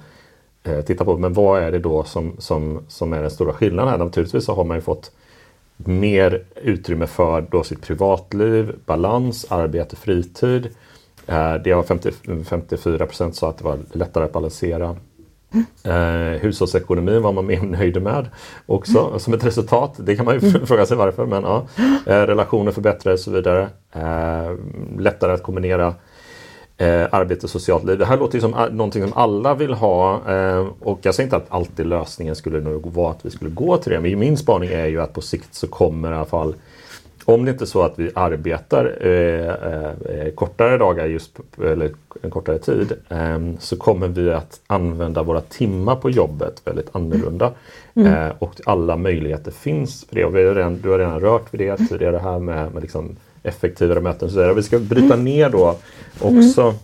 [0.62, 1.18] eh, titta på.
[1.18, 3.98] Men vad är det då som, som, som är den stora skillnaden här?
[3.98, 5.10] Naturligtvis så har man ju fått
[5.86, 10.68] mer utrymme för då sitt privatliv, balans, arbete, fritid.
[11.26, 12.10] Eh, det var 50,
[12.44, 14.96] 54 procent sa att det var lättare att balansera.
[15.84, 18.26] Eh, hushållsekonomin var man mer nöjd med
[18.66, 19.94] också som ett resultat.
[19.98, 21.26] Det kan man ju fråga sig varför.
[21.26, 21.66] Men ja.
[22.06, 23.68] eh, relationer förbättrades och så vidare.
[23.92, 24.56] Eh,
[24.98, 25.94] lättare att kombinera
[26.82, 27.98] eh, arbete och socialt liv.
[27.98, 30.30] Det här låter ju som någonting som alla vill ha.
[30.30, 33.76] Eh, och jag säger inte att alltid lösningen skulle nog vara att vi skulle gå
[33.76, 34.00] till det.
[34.00, 36.54] Men min spaning är ju att på sikt så kommer i alla fall
[37.24, 41.90] om det inte är så att vi arbetar eh, eh, kortare dagar just eller
[42.22, 47.52] en kortare tid eh, så kommer vi att använda våra timmar på jobbet väldigt annorlunda.
[47.94, 50.24] Eh, och alla möjligheter finns för det.
[50.24, 53.16] Och vi har redan, du har redan rört vid det tidigare här med, med liksom
[53.42, 54.30] effektivare möten.
[54.30, 54.54] Så.
[54.54, 55.76] Vi ska bryta ner då
[56.20, 56.74] också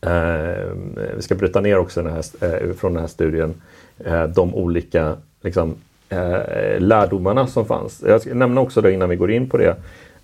[0.00, 0.72] Eh,
[1.16, 3.54] vi ska bryta ner också den här, eh, från den här studien
[3.98, 5.74] eh, de olika liksom,
[6.08, 8.02] eh, lärdomarna som fanns.
[8.06, 9.76] Jag ska nämna också då innan vi går in på det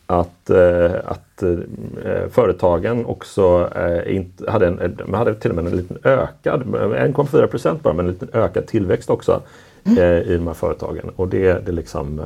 [0.07, 3.71] att, eh, att eh, företagen också
[4.07, 8.07] inte, hade, en, de hade till och med en liten ökad, 1,4 procent bara, men
[8.07, 9.43] en liten ökad tillväxt också
[9.85, 11.11] eh, i de här företagen.
[11.17, 12.21] Och det, det liksom,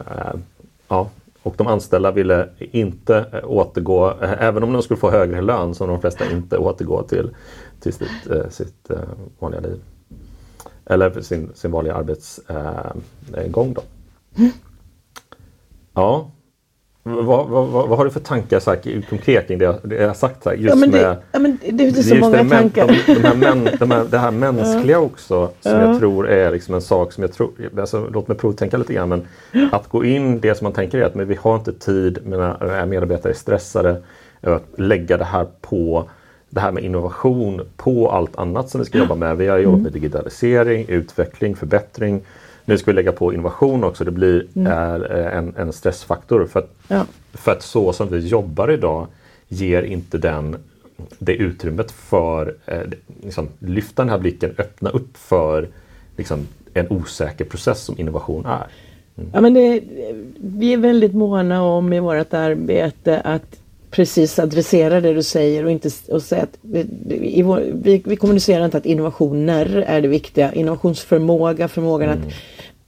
[0.88, 1.10] ja,
[1.42, 5.74] och de anställda ville inte eh, återgå, eh, även om de skulle få högre lön,
[5.74, 7.30] som de flesta inte återgå till,
[7.80, 8.90] till sitt, eh, sitt
[9.38, 9.80] vanliga liv.
[10.84, 13.82] Eller sin, sin vanliga arbetsgång då.
[15.94, 16.30] Ja.
[17.08, 20.16] Vad, vad, vad, vad har du för tankar så här, konkret kring det det jag
[20.16, 20.42] sagt?
[20.42, 22.50] Så här, just Ja men, med, det, ja, men det är så just många det,
[22.50, 22.86] tankar.
[23.06, 25.82] De, de här män, de här, det här mänskliga också som Ja.
[25.82, 29.08] jag tror är liksom en sak som jag tror, alltså, låt mig provtänka lite grann
[29.08, 29.26] men
[29.72, 32.86] att gå in, det som man tänker är att men vi har inte tid, mina
[32.86, 34.02] medarbetare är stressade,
[34.40, 36.08] att lägga det här på
[36.50, 39.36] det här med innovation på allt annat som vi ska jobba med.
[39.36, 42.22] Vi har jobbat med digitalisering, utveckling, förbättring.
[42.68, 44.04] Nu ska vi lägga på innovation också.
[44.04, 46.46] Det blir eh, en, en stressfaktor.
[46.46, 47.06] För att, Ja.
[47.32, 49.06] för att så som vi jobbar idag
[49.48, 50.56] ger inte den
[51.18, 52.80] det utrymmet för eh,
[53.22, 55.68] liksom, lyfta den här blicken, öppna upp för
[56.16, 58.66] liksom, en osäker process som innovation är.
[59.32, 59.80] Ja, men det,
[60.40, 65.70] vi är väldigt måna om i vårt arbete att precis adressera det du säger och
[65.70, 70.52] inte och säga att vi, vår, vi, vi kommunicerar inte att innovationer är det viktiga.
[70.52, 72.32] Innovationsförmåga, förmågan att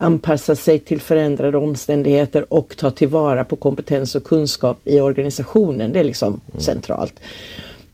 [0.00, 5.92] anpassa sig till förändrade omständigheter och ta tillvara på kompetens och kunskap i organisationen.
[5.92, 7.14] Det är liksom centralt.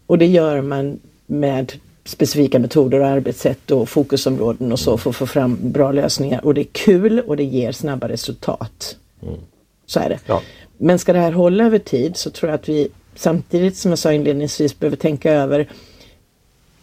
[0.06, 1.72] Och det gör man med
[2.04, 6.44] specifika metoder och arbetssätt och fokusområden och så för att få fram bra lösningar.
[6.44, 8.96] Och det är kul och det ger snabba resultat.
[9.86, 10.18] Så är det.
[10.26, 10.42] Ja.
[10.78, 13.98] Men ska det här hålla över tid så tror jag att vi samtidigt som jag
[13.98, 15.68] sa inledningsvis behöver tänka över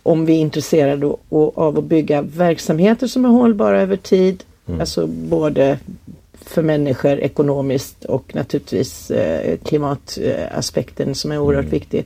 [0.04, 4.44] om vi är intresserade av att bygga verksamheter som är hållbara över tid.
[4.80, 5.80] Alltså både
[6.42, 11.72] för människor ekonomiskt och naturligtvis eh, klimataspekten som är oerhört Mm.
[11.72, 12.06] viktig.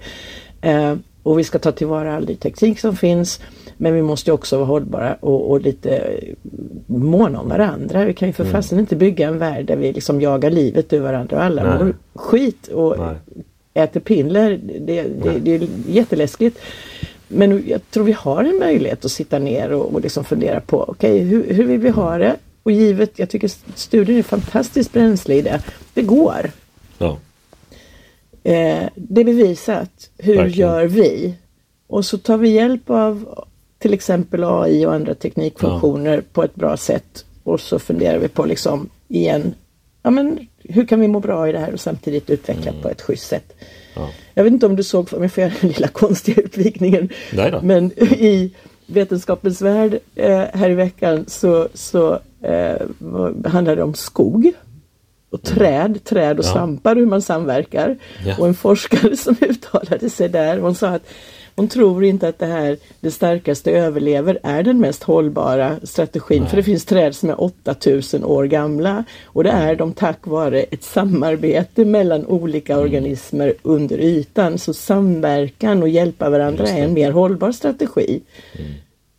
[0.61, 3.41] Eh, och vi ska ta tillvara all ny teknik som finns.
[3.77, 6.13] Men vi måste också vara hållbara och, och lite
[6.87, 8.05] måna om varandra.
[8.05, 8.53] Vi kan ju för Mm.
[8.53, 11.83] fasen inte bygga en värld där vi liksom jagar livet ur varandra och alla Nej.
[11.83, 13.15] mår skit och Nej.
[13.73, 14.59] äter piller.
[14.79, 16.59] Det, det, det är jätteläskigt.
[17.27, 20.83] Men jag tror vi har en möjlighet att sitta ner och, och liksom fundera på
[20.87, 22.35] okej hur, hur vill vi ha det?
[22.67, 25.61] Och givet, jag tycker studien är fantastiskt bränsle i det.
[25.93, 26.51] Det går.
[26.97, 27.17] Ja.
[28.43, 30.09] Eh, det är bevisat.
[30.17, 30.69] Hur Verkligen.
[30.69, 31.33] gör vi?
[31.87, 33.45] Och så tar vi hjälp av
[33.79, 37.25] till exempel AI och andra teknikfunktioner på ett bra sätt.
[37.43, 39.53] Och så funderar vi på liksom igen,
[40.03, 43.01] ja men hur kan vi må bra i det här och samtidigt utveckla på ett
[43.01, 43.53] schysst sätt.
[43.95, 44.09] Ja.
[44.33, 47.09] Jag vet inte om du såg, om jag får göra den lilla konstiga utvikningen.
[47.63, 48.53] Men i
[48.85, 52.87] Vetenskapens värld eh, här i veckan så, så eh,
[53.75, 54.51] det om skog.
[55.29, 56.49] Och träd, träd och Ja.
[56.51, 57.97] svampar, hur man samverkar.
[58.25, 58.35] Ja.
[58.39, 61.07] Och en forskare som uttalade sig där, hon sa att
[61.55, 66.41] hon tror inte att det här, det starkaste överlever, är den mest hållbara strategin.
[66.41, 66.49] Nej.
[66.49, 69.03] För det finns träd som är 8000 år gamla.
[69.25, 72.83] Och det är de tack vare ett samarbete mellan olika Mm.
[72.85, 74.57] organismer under ytan.
[74.57, 78.21] Så samverkan och hjälpa varandra är en mer hållbar strategi
[78.59, 78.71] Mm.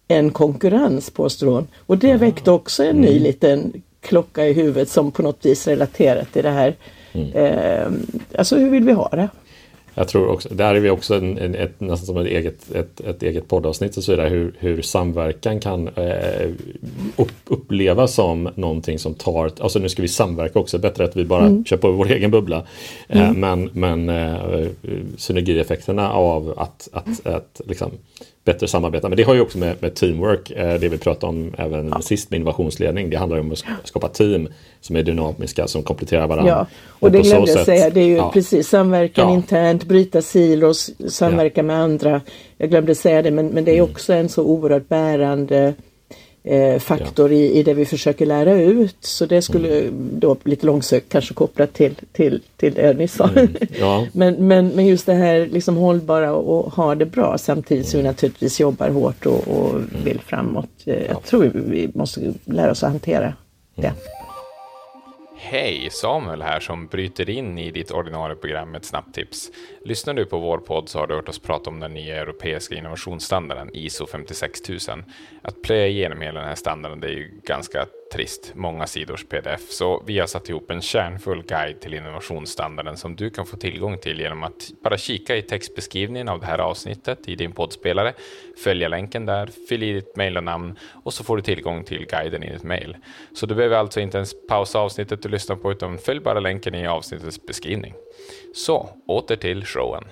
[0.09, 1.67] Än konkurrens påstår hon.
[1.87, 3.01] Och det väckte också en Mm.
[3.01, 6.77] ny liten klocka i huvudet som på något vis relaterar till det här.
[7.13, 7.33] Mm.
[7.33, 7.89] Eh,
[8.39, 9.29] alltså hur vill vi ha det?
[9.95, 13.01] Jag tror också, där är vi också en, en, ett, nästan som ett eget, ett,
[13.01, 16.51] ett eget poddavsnitt och så vidare, hur, hur samverkan kan eh,
[17.17, 21.25] upp, upplevas som någonting som tar, alltså nu ska vi samverka också, bättre att vi
[21.25, 21.65] bara Mm.
[21.65, 22.67] kör på vår egen bubbla.
[23.09, 24.67] Eh, men men eh,
[25.17, 27.91] synergieffekterna av att, att, att liksom
[28.53, 31.53] bättre samarbeta, men det har ju också med, med teamwork, eh, det vi pratade om
[31.59, 34.49] även sist med innovationsledning, det handlar ju om att sk- skapa team
[34.81, 36.53] som är dynamiska, som kompletterar varandra.
[36.53, 36.67] Ja,
[37.01, 37.91] och det på så glömde jag säga.
[37.91, 38.31] Det är ju ja.
[38.35, 39.35] precis samverkan Ja.
[39.35, 42.21] internt, bryta silos, samverka med andra.
[42.59, 43.91] Jag glömde säga det, men, men det är Mm.
[43.91, 45.75] också en så oerhört bärande
[46.49, 48.97] eh, faktor i, i det vi försöker lära ut.
[49.01, 50.11] Så det skulle Mm.
[50.21, 53.29] då lite långsökt kanske kopplat till, till, till det jag nyss sa.
[53.29, 53.49] Mm.
[53.79, 54.07] Ja.
[54.13, 58.01] men, men, men just det här liksom hållbara och ha det bra samtidigt som vi
[58.01, 58.11] Mm.
[58.13, 60.69] naturligtvis jobbar hårt och, och vill framåt.
[60.85, 63.35] Eh, Jag tror vi, vi måste lära oss att hantera
[63.75, 63.93] det.
[65.41, 69.51] Hej, Samuel här som bryter in i ditt ordinarie program med ett snabbt tips.
[69.85, 72.75] Lyssnar du på vår podd så har du hört oss prata om den nya europeiska
[72.75, 75.05] innovationsstandarden ISO 56000.
[75.43, 79.71] Att plöja igenom hela den här standarden det är ju ganska trist, många sidors pdf,
[79.71, 83.99] så vi har satt ihop en kärnfull guide till innovationsstandarden som du kan få tillgång
[83.99, 88.15] till genom att bara kika i textbeskrivningen av det här avsnittet i din poddspelare,
[88.65, 92.07] följa länken där, fyll i ditt mejl och namn och så får du tillgång till
[92.07, 92.97] guiden i ditt mejl.
[93.33, 96.75] Så du behöver alltså inte ens pausa avsnittet du lyssnar på utan följ bara länken
[96.75, 97.95] i avsnittets beskrivning.
[98.55, 100.05] Så, åter till showen.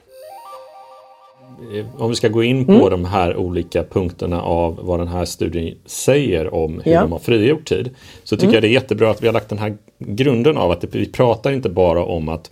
[1.75, 2.91] Eh, Om vi ska gå in på Mm.
[2.91, 7.01] de här olika punkterna av vad den här studien säger om hur Ja.
[7.01, 7.91] de har frigjort tid.
[8.25, 10.85] Så tycker jag det är jättebra att vi har lagt den här grunden av att
[10.95, 12.51] vi pratar inte bara om att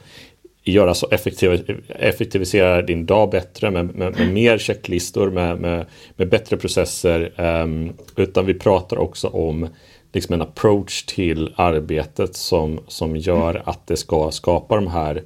[0.66, 5.86] göra så effektiv, effektivisera din dag bättre med, med, med mer checklistor, med, med,
[6.16, 7.32] med bättre processer.
[7.36, 9.68] ehm, utan vi pratar också om
[10.12, 15.22] liksom en approach till arbetet som, som gör att det ska skapa de här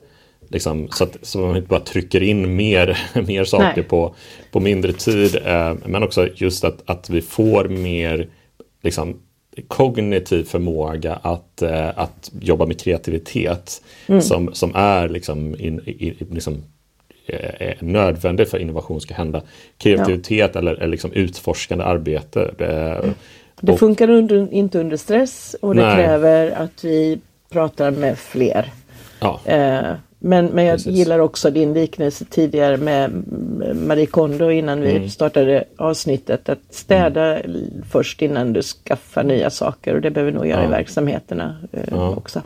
[0.48, 3.84] Liksom, så, att, så man inte bara trycker in mer, mer saker Nej.
[3.84, 4.14] på,
[4.52, 5.36] på mindre tid.
[5.44, 8.28] Eh, men också just att, att vi får mer
[8.82, 9.16] liksom,
[9.68, 13.82] kognitiv förmåga att, eh, att jobba med kreativitet.
[14.20, 16.62] Som, som är liksom, in, i, liksom,
[17.26, 19.42] eh, nödvändig för innovation ska hända.
[19.78, 22.54] Kreativitet eller, eller liksom utforskande arbete.
[22.58, 23.10] Eh,
[23.60, 25.96] Det funkar under, inte under stress och det Nej.
[25.96, 27.18] kräver att vi
[27.50, 28.72] pratar med fler.
[29.20, 30.96] Ja, Eh, men, men jag Precis.
[30.96, 33.10] gillar också din liknelse tidigare med
[33.76, 35.08] Marie Kondo innan vi Mm.
[35.08, 36.48] startade avsnittet.
[36.48, 37.38] Att städa
[37.90, 40.68] först innan du skaffar nya saker och det behöver vi nog göra Ja.
[40.68, 42.10] i verksamheterna eh, Ja.
[42.16, 42.42] också.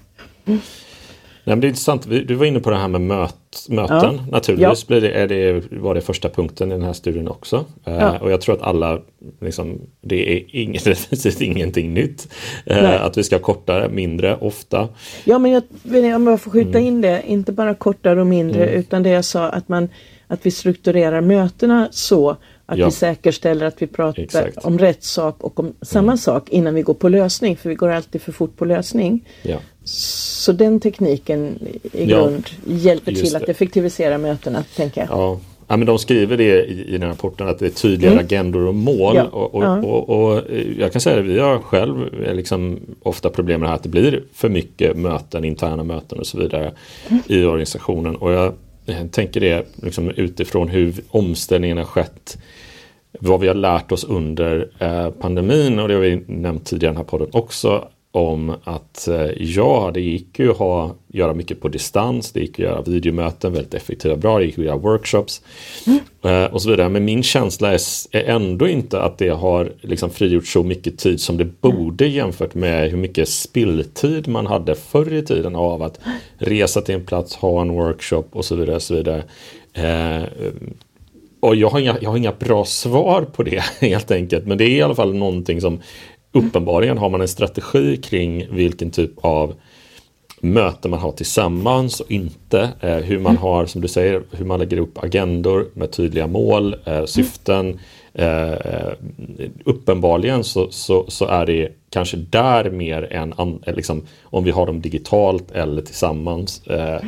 [1.45, 2.07] Nej, men det är intressant.
[2.27, 3.35] Du var inne på det här med möt,
[3.69, 3.99] möten.
[4.17, 4.27] Ja.
[4.31, 7.65] Naturligtvis blir det, är det, var det första punkten i den här studien också.
[7.85, 8.19] Eh, Ja.
[8.19, 9.01] och jag tror att alla,
[9.41, 12.29] liksom, det är inget, definitivt ingenting nytt.
[12.67, 12.97] Nej.
[12.99, 14.89] att vi ska kortare, mindre, ofta.
[15.25, 15.63] Ja men jag,
[16.17, 16.85] om jag får skjuta Mm.
[16.87, 19.89] in det, inte bara kortare och mindre utan det jag sa att man
[20.27, 22.87] att vi strukturerar mötena så att Ja.
[22.87, 24.57] vi säkerställer att vi pratar Exakt.
[24.59, 27.89] om rätt sak och om samma sak innan vi går på lösning för vi går
[27.89, 29.29] alltid för fort på lösning.
[29.43, 29.57] Ja.
[29.85, 31.59] Så den tekniken
[31.93, 35.11] i Ja, grund hjälper just till att effektivisera mötena tänker jag.
[35.11, 35.41] Ja,
[35.73, 38.25] Ja, men de skriver det i, i den rapporten att det är tydligare mm.
[38.25, 39.17] agendor och mål.
[39.17, 39.25] Ja.
[39.25, 39.79] Och, och, ja.
[39.79, 40.43] och, och,
[40.79, 43.89] jag kan säga att vi har själv liksom ofta problem med det här att det
[43.89, 46.73] blir för mycket möten, interna möten och så vidare
[47.09, 47.23] mm.
[47.27, 48.17] i organisationen.
[48.17, 48.53] Och jag,
[48.85, 52.39] jag tänker det liksom utifrån hur omställningen har skett
[53.21, 56.95] vad vi har lärt oss under eh, pandemin och det har vi nämnt tidigare i
[56.95, 61.61] den här podden också om att eh, ja, det gick ju att ha, göra mycket
[61.61, 65.43] på distans, det gick att göra videomöten väldigt effektiva bra, det gick att göra workshops
[65.87, 65.99] mm.
[66.53, 66.89] Och så vidare.
[66.89, 71.21] Men min känsla är, är ändå inte att det har liksom frigjort så mycket tid
[71.21, 76.01] som det borde jämfört med hur mycket spilltid man hade förr i tiden av att
[76.39, 78.77] resa till en plats, ha en workshop och så vidare.
[78.77, 79.23] Och så vidare.
[79.73, 80.29] Eh,
[81.41, 84.47] och jag har, inga, jag har inga bra svar på det helt enkelt.
[84.47, 85.81] Men det är i alla fall någonting som
[86.33, 89.55] uppenbarligen har man en strategi kring vilken typ av
[90.41, 92.71] möten man har tillsammans och inte.
[92.81, 96.77] Eh, hur man har, som du säger, hur man lägger upp agendor med tydliga mål,
[96.85, 97.81] eh, syften.
[98.15, 98.53] Eh,
[99.65, 104.81] uppenbarligen så, så, så, är det kanske där mer än liksom, om vi har dem
[104.81, 106.67] digitalt eller tillsammans.
[106.67, 107.01] Eh,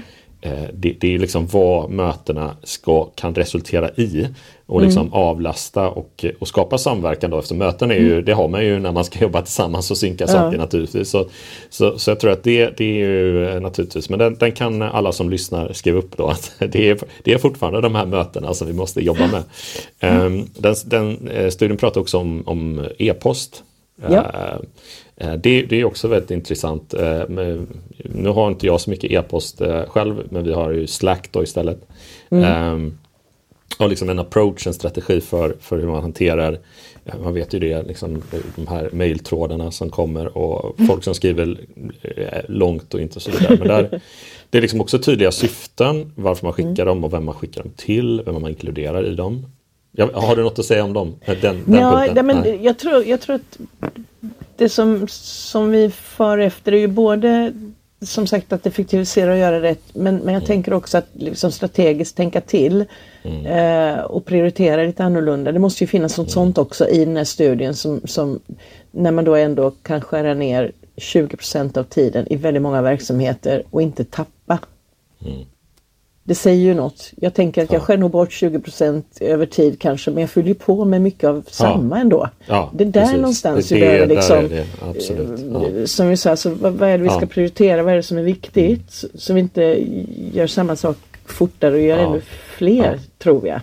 [0.44, 4.28] Eh, det, det, är liksom vad mötena ska, kan resultera i
[4.66, 5.12] och liksom mm.
[5.12, 8.24] avlasta och, och skapa samverkan då efter möten är ju, mm.
[8.24, 10.32] det har man ju när man ska jobba tillsammans och synka ja.
[10.32, 11.10] saker naturligtvis.
[11.10, 11.26] Så,
[11.70, 14.82] så, så, jag tror att det, det är ju eh, naturligtvis, men den, den, kan
[14.82, 18.54] alla som lyssnar skriva upp då att det är, det är fortfarande de här mötena
[18.54, 19.42] som vi måste jobba med.
[20.00, 20.46] Mm.
[20.58, 23.62] Den, den eh, studien pratar också om, om e-post.
[24.08, 24.20] Ja.
[24.20, 24.64] Uh,
[25.16, 26.94] Eh, det, det, är också väldigt intressant.
[27.98, 31.78] Nu har inte jag så mycket e-post själv, men vi har ju Slack då istället.
[32.30, 32.98] Mm.
[33.78, 36.58] Och liksom en approach, en strategi för, för hur man hanterar,
[37.22, 38.22] man vet ju det, liksom,
[38.56, 41.58] de här mejltrådarna som kommer och folk som skriver
[42.48, 43.56] långt och inte så vidare.
[43.58, 44.00] Men där,
[44.50, 46.86] det är liksom också tydliga syften, varför man skickar mm.
[46.86, 49.46] dem och vem man skickar dem till, vem man inkluderar i dem.
[50.12, 51.14] Har du något att säga om dem?
[51.26, 53.58] Den, den ja, men jag, tror, jag tror att
[54.56, 57.52] det som, som vi far efter är ju både
[58.04, 60.46] som sagt att effektivisera och göra rätt men, men jag mm.
[60.46, 62.84] tänker också att liksom strategiskt tänka till
[63.22, 63.46] mm.
[63.46, 65.52] eh, och prioritera lite annorlunda.
[65.52, 66.32] Det måste ju finnas något mm.
[66.32, 68.40] sånt också i den här studien som, som
[68.90, 73.82] när man då ändå kan skära ner 20% av tiden i väldigt många verksamheter och
[73.82, 74.58] inte tappa.
[76.26, 77.10] Det säger ju något.
[77.16, 80.84] Jag tänker att jag skär nog bort 20% över tid kanske men jag fyller på
[80.84, 82.00] med mycket av samma ja.
[82.00, 82.28] ändå.
[82.46, 83.16] Ja, det är där precis.
[83.16, 84.48] någonstans det, vi behöver liksom.
[84.48, 85.40] Det, Absolut.
[85.52, 85.86] Ja.
[85.86, 87.82] Som vi sa, alltså, vad, vad, är det vi ska prioritera?
[87.82, 89.02] Vad är det som är viktigt?
[89.02, 89.12] Mm.
[89.14, 89.84] Så, vi inte
[90.32, 92.22] gör samma sak fortare och gör ännu
[92.56, 93.60] fler tror jag.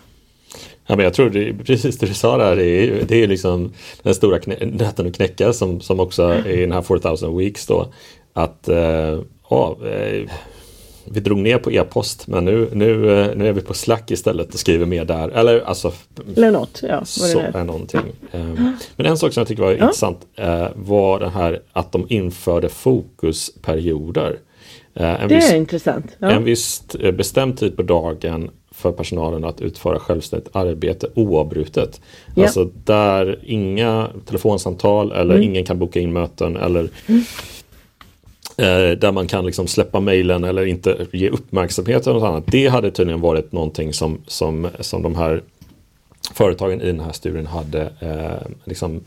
[0.88, 3.74] Ja, men jag tror det, precis det du sa där, det är, det är liksom
[4.04, 7.94] den stora nöten att knäcka som, som också är i den här 4000 weeks då.
[8.34, 9.20] Att eh,
[9.50, 10.30] ja, eh,
[11.06, 14.54] vi drog ner på e-post men nu, nu, eh, nu är vi på Slack istället
[14.54, 15.30] och skriver mer där.
[15.30, 15.92] Eller alltså
[16.36, 17.06] Eller något, ja.
[17.06, 18.02] Så är, är någonting.
[18.32, 19.78] Ehm, men en sak som jag tycker var ja.
[19.78, 24.40] intressant eh, var det här att de införde fokusperioder.
[24.94, 26.06] Eh, en det viss, är intressant.
[26.20, 26.32] Ja.
[26.32, 26.84] En viss
[27.14, 32.02] bestämd tid på dagen för personalen att utföra självständigt arbete oavbrutet.
[32.36, 32.44] Ja.
[32.44, 35.50] Alltså där inga telefonsamtal eller mm.
[35.50, 37.24] ingen kan boka in möten eller mm.
[38.62, 42.44] Eh, där man kan liksom släppa mejlen eller inte ge uppmärksamhet eller något annat.
[42.48, 45.42] Det hade tydligen varit någonting som, som, som de här
[46.34, 49.02] företagen i den här studien hade, eh, liksom,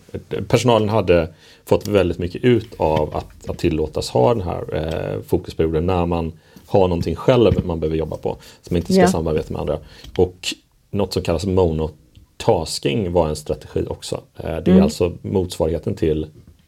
[0.49, 1.29] personalen hade
[1.65, 6.33] fått väldigt mycket ut av att, att tillåtas ha den här eh, fokusperioden när man
[6.67, 9.11] har någonting själv man behöver jobba på som inte ska yeah.
[9.11, 9.79] samarbeta med andra.
[10.17, 10.55] Och
[10.91, 14.21] något som kallas monotasking var en strategi också.
[14.37, 14.83] Eh, det är mm.
[14.83, 16.27] alltså motsvarigheten till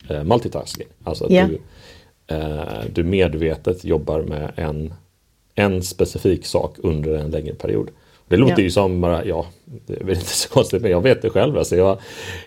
[0.09, 0.87] eh, multitasking.
[1.05, 1.49] Alltså att yeah.
[1.49, 1.59] du
[2.27, 4.95] eh, du medvetet jobbar med en,
[5.55, 7.91] en specifik sak under en längre period.
[8.29, 8.62] Det låter ja.
[8.62, 9.47] ju som bara, ja,
[9.87, 11.59] det är väl inte så konstigt, men jag vet det själv.
[11.59, 11.99] Alltså jag,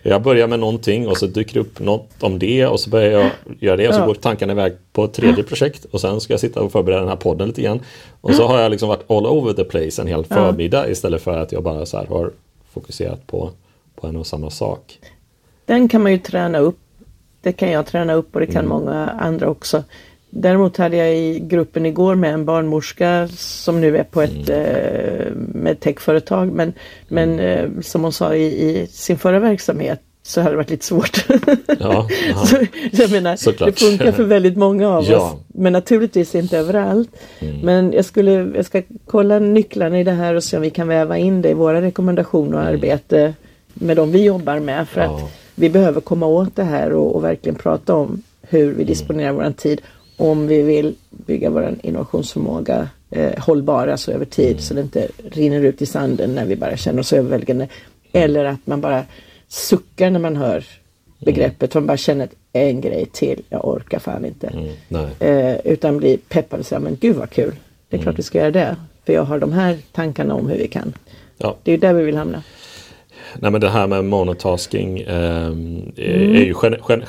[0.03, 3.11] jag börjar med någonting och så dyker det upp något om det och så börjar
[3.11, 6.33] jag göra det och så går tankarna iväg på ett tredje projekt och sen ska
[6.33, 7.79] jag sitta och förbereda den här podden lite grann.
[8.21, 11.37] Och så har jag liksom varit all over the place en hel förmiddag istället för
[11.37, 12.31] att jag bara så har
[12.73, 13.51] fokuserat på,
[13.95, 14.99] på en och samma sak.
[15.65, 16.79] Den kan man ju träna upp
[17.41, 18.69] det kan jag träna upp och det kan mm.
[18.69, 19.83] många andra också.
[20.29, 24.65] Däremot hade jag i gruppen igår med en barnmorska som nu är på ett mm.
[24.65, 26.73] eh, medtechföretag men,
[27.07, 27.75] men mm.
[27.75, 31.25] eh, som hon sa i, i, sin förra verksamhet så hade det varit lite svårt.
[31.79, 32.07] Ja,
[32.45, 32.57] så,
[32.91, 33.69] jag menar, Såklart.
[33.69, 35.17] det funkar för väldigt många av ja.
[35.17, 35.39] oss.
[35.47, 37.09] Men naturligtvis inte överallt.
[37.39, 37.59] Mm.
[37.59, 40.87] Men jag, skulle, jag ska kolla nycklarna i det här och se om vi kan
[40.87, 42.73] väva in det i våra rekommendationer och mm.
[42.73, 43.33] arbete
[43.73, 44.89] med de vi jobbar med.
[44.89, 45.15] För ja.
[45.15, 49.29] att vi behöver komma åt det här och, och verkligen prata om hur vi disponerar
[49.29, 49.43] mm.
[49.43, 49.81] vår tid
[50.17, 54.59] om vi vill bygga vår innovationsförmåga eh, hållbar, alltså över tid, mm.
[54.59, 57.67] så det inte rinner ut i sanden när vi bara känner oss överväldigande.
[58.11, 59.03] Eller att man bara
[59.47, 60.65] suckar när man hör
[61.19, 61.83] begreppet, mm.
[61.83, 64.47] man bara känner att en grej till, jag orkar fan inte.
[64.89, 67.55] Mm, eh, utan blir peppad och säger, men gud vad kul,
[67.89, 68.17] det är klart mm.
[68.17, 68.75] vi ska göra det.
[69.05, 70.93] För jag har de här tankarna om hur vi kan.
[71.37, 71.55] Ja.
[71.63, 72.43] Det är där vi vill hamna.
[73.39, 75.91] Nej men det här med monotasking eh, mm.
[75.97, 76.55] är ju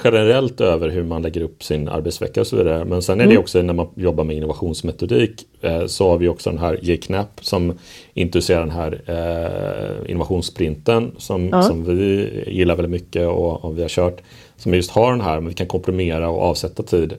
[0.05, 2.85] generellt över hur man lägger upp sin arbetsvecka och så vidare.
[2.85, 3.41] Men sen är det mm.
[3.41, 7.79] också när man jobbar med innovationsmetodik eh, så har vi också den här JKNAP som
[8.15, 11.63] introducerar den här eh, innovationsprinten som, ja.
[11.63, 14.21] som vi gillar väldigt mycket och, och vi har kört.
[14.57, 17.15] Som just har den här, men vi kan komprimera och avsätta tid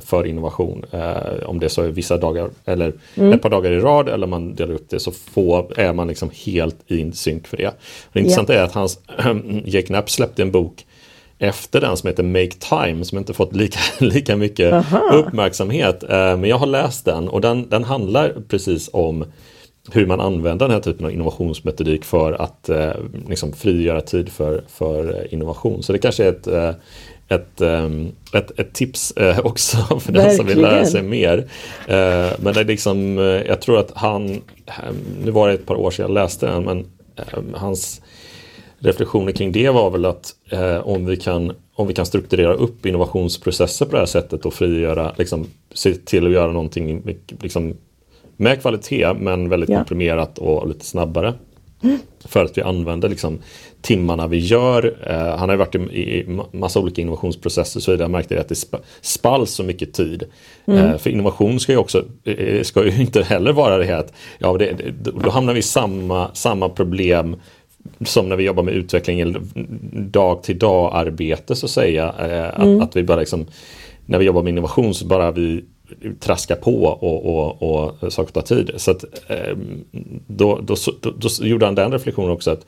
[0.00, 0.84] för innovation.
[0.90, 3.32] Eh, om det så är vissa dagar eller mm.
[3.32, 6.30] ett par dagar i rad eller man delar upp det så få, är man liksom
[6.46, 7.70] helt i synk för det.
[8.12, 8.62] det intressanta yeah.
[8.62, 9.00] är att hans
[9.64, 10.84] Jake Knapp släppte en bok
[11.38, 15.00] efter den som heter Make Time som inte fått lika, lika mycket Aha.
[15.12, 16.02] uppmärksamhet.
[16.02, 19.24] Eh, men jag har läst den och den, den handlar precis om
[19.92, 22.92] hur man använder den här typen av innovationsmetodik för att eh,
[23.28, 25.82] liksom frigöra tid för, för innovation.
[25.82, 26.70] Så det kanske är ett, eh,
[27.28, 31.38] ett, ehm, ett, ett tips eh, också för den som vill lära sig mer.
[31.86, 34.40] Eh, men det är liksom, eh, jag tror att han,
[35.24, 36.86] nu var det ett par år sedan jag läste den, men
[37.54, 38.00] hans
[38.78, 40.34] reflektioner kring det var väl att
[40.82, 45.12] om, vi kan, om vi kan strukturera upp innovationsprocesser på det här sättet och frigöra,
[45.18, 47.02] liksom, se till att göra någonting
[47.40, 47.74] liksom,
[48.36, 49.76] med kvalitet men väldigt ja.
[49.76, 51.34] komprimerat och lite snabbare.
[52.24, 53.38] För att vi använder liksom
[53.82, 54.96] timmarna vi gör.
[55.06, 58.74] Eh, han har varit i, i massa olika innovationsprocesser så jag märkte att det sp
[59.00, 60.22] spalls så mycket tid.
[60.66, 60.86] Mm.
[60.86, 64.12] Eh, för innovation ska ju också, eh, ska ju inte heller vara det här att
[64.38, 64.76] ja, det,
[65.22, 67.36] då hamnar vi i samma, samma problem
[68.00, 69.40] som när vi jobbar med utveckling eller
[69.92, 72.14] dag till dag arbete så att säga.
[72.18, 72.76] Eh, mm.
[72.76, 73.46] att, att vi bara liksom,
[74.06, 75.64] när vi jobbar med innovation så bara vi
[76.20, 78.70] traska på och, och, och saker tar tid.
[78.76, 79.84] Så att, ehm,
[80.26, 82.66] då, då, då, då, gjorde han den reflektionen också att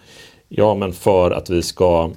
[0.52, 2.10] ja men för att vi ska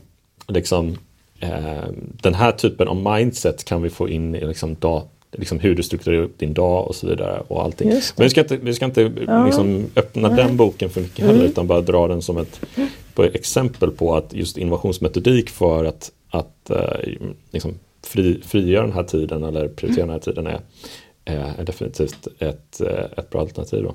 [0.47, 0.97] liksom
[1.39, 5.75] eh, den här typen av mindset kan vi få in i liksom, dag, liksom hur
[5.75, 7.89] du strukturerar upp din dag och så vidare och allting.
[7.89, 9.45] Men vi ska inte, vi ska inte ja.
[9.45, 10.37] liksom, öppna Nej.
[10.37, 11.51] den boken för mycket heller mm.
[11.51, 12.61] utan bara dra den som ett
[13.13, 17.11] på exempel på att just innovationsmetodik för att, att eh,
[17.51, 17.73] liksom,
[18.03, 20.59] fri, frigöra den här tiden eller prioritera den här tiden är,
[21.25, 23.83] är definitivt ett, eh, ett bra alternativ.
[23.83, 23.93] Då.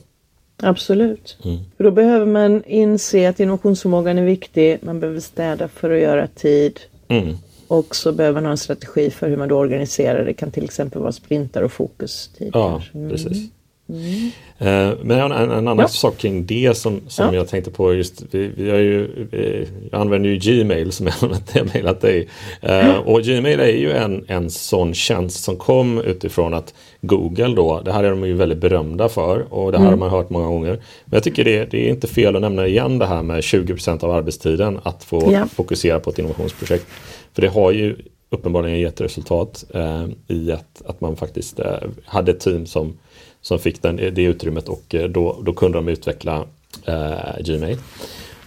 [0.62, 1.38] Absolut.
[1.44, 1.58] Mm.
[1.76, 4.78] För då behöver man inse att innovationsförmågan är viktig.
[4.82, 6.80] Man behöver städa för att göra tid.
[7.08, 7.36] Mm.
[7.68, 10.24] Och så behöver man ha en strategi för hur man då organiserar.
[10.24, 12.50] Det kan till exempel vara sprintar och fokustid.
[12.54, 13.10] Ja, mm.
[13.10, 13.50] precis.
[13.88, 14.30] Mm.
[14.58, 15.88] Eh, men en, en annan ja.
[15.88, 17.34] sak kring det som, som ja.
[17.34, 21.06] jag tänkte på just, vi, vi, har ju, vi använder ju Gmail som
[21.54, 22.28] jag mejlat dig.
[22.68, 27.80] Uh, och Gmail är ju en, en sån tjänst som kom utifrån att Google då,
[27.84, 30.00] det här är de ju väldigt berömda för och det här mm.
[30.00, 30.70] har man hört många gånger.
[31.04, 34.04] Men jag tycker det, det är inte fel att nämna igen det här med 20%
[34.04, 35.46] av arbetstiden att få ja.
[35.46, 36.86] fokusera på ett innovationsprojekt.
[37.32, 37.96] För det har ju
[38.30, 41.60] uppenbarligen gett resultat uh, i att, att man faktiskt
[42.04, 42.96] hade ett team som
[43.42, 46.44] som fick den, det utrymmet och eh, då, då kunde de utveckla
[46.84, 47.78] eh, Gmail.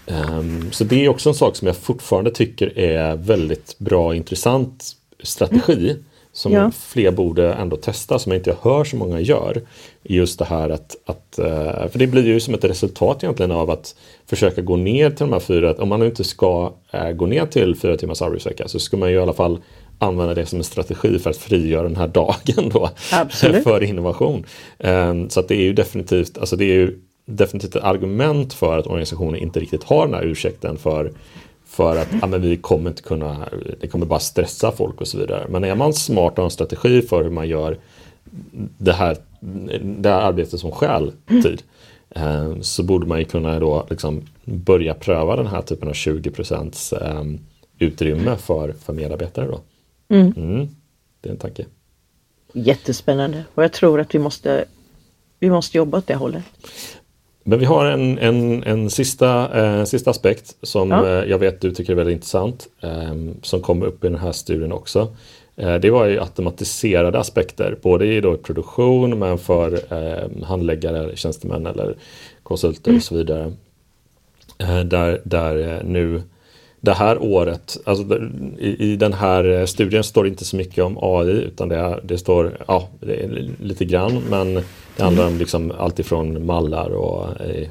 [0.07, 4.15] Um, så det är också en sak som jag fortfarande tycker är väldigt bra och
[4.15, 4.91] intressant
[5.23, 5.95] strategi
[6.33, 6.71] som ja.
[6.71, 9.61] fler borde ändå testa som jag inte hör så många gör.
[10.03, 13.69] Just det här att, att uh, för det blir ju som ett resultat egentligen av
[13.69, 17.25] att försöka gå ner till de här fyra, om man nu inte ska uh, gå
[17.25, 19.59] ner till fyra timmars arbetsvecka så ska man ju i alla fall
[20.01, 22.89] använda det som en strategi för att frigöra den här dagen då
[23.63, 24.45] för innovation.
[24.77, 28.77] Um, så att det är ju definitivt, alltså det är ju definitivt ett argument för
[28.77, 31.11] att organisationer inte riktigt har den här ursäkten för
[31.65, 33.49] för att ja, men vi kommer inte kunna,
[33.79, 35.45] det kommer bara stressa folk och så vidare.
[35.49, 37.77] Men är man smart och har en strategi för hur man gör
[38.77, 39.17] det här,
[39.81, 41.63] det här arbetet som stjäl tid
[42.09, 46.31] um, så borde man ju kunna då liksom börja pröva den här typen av 20
[46.31, 47.39] procents um,
[47.79, 49.47] utrymme för, för medarbetare.
[49.47, 49.59] Då.
[50.11, 50.33] Mm.
[50.37, 50.67] Mm,
[51.21, 51.65] det är en tanke.
[52.53, 54.65] Jättespännande och jag tror att vi måste,
[55.39, 56.43] vi måste jobba åt det hållet.
[57.43, 61.07] Men vi har en, en, en sista, eh, sista aspekt som ja.
[61.07, 62.67] eh, jag vet du tycker är väldigt intressant.
[62.81, 65.15] Eh, som kommer upp i den här studien också.
[65.55, 71.65] Eh, det var ju automatiserade aspekter, både i då produktion men för eh, handläggare, tjänstemän
[71.65, 71.95] eller
[72.43, 72.97] konsulter mm.
[72.97, 73.53] och så vidare.
[74.57, 76.21] Eh, där, där nu
[76.81, 78.03] det här året, alltså
[78.59, 81.75] i, i, den här eh, studien står det inte så mycket om AI utan det,
[81.75, 83.29] är, det står ja, det
[83.59, 84.53] lite grann men
[84.97, 87.67] det handlar om liksom allt ifrån mallar och eh,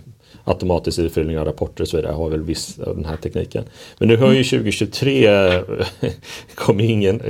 [0.51, 3.65] automatisk ifyllning av rapporter och så vidare har väl viss av den här tekniken.
[3.99, 5.65] Men nu har ju 2023 mm.
[6.55, 7.23] kommer ingen,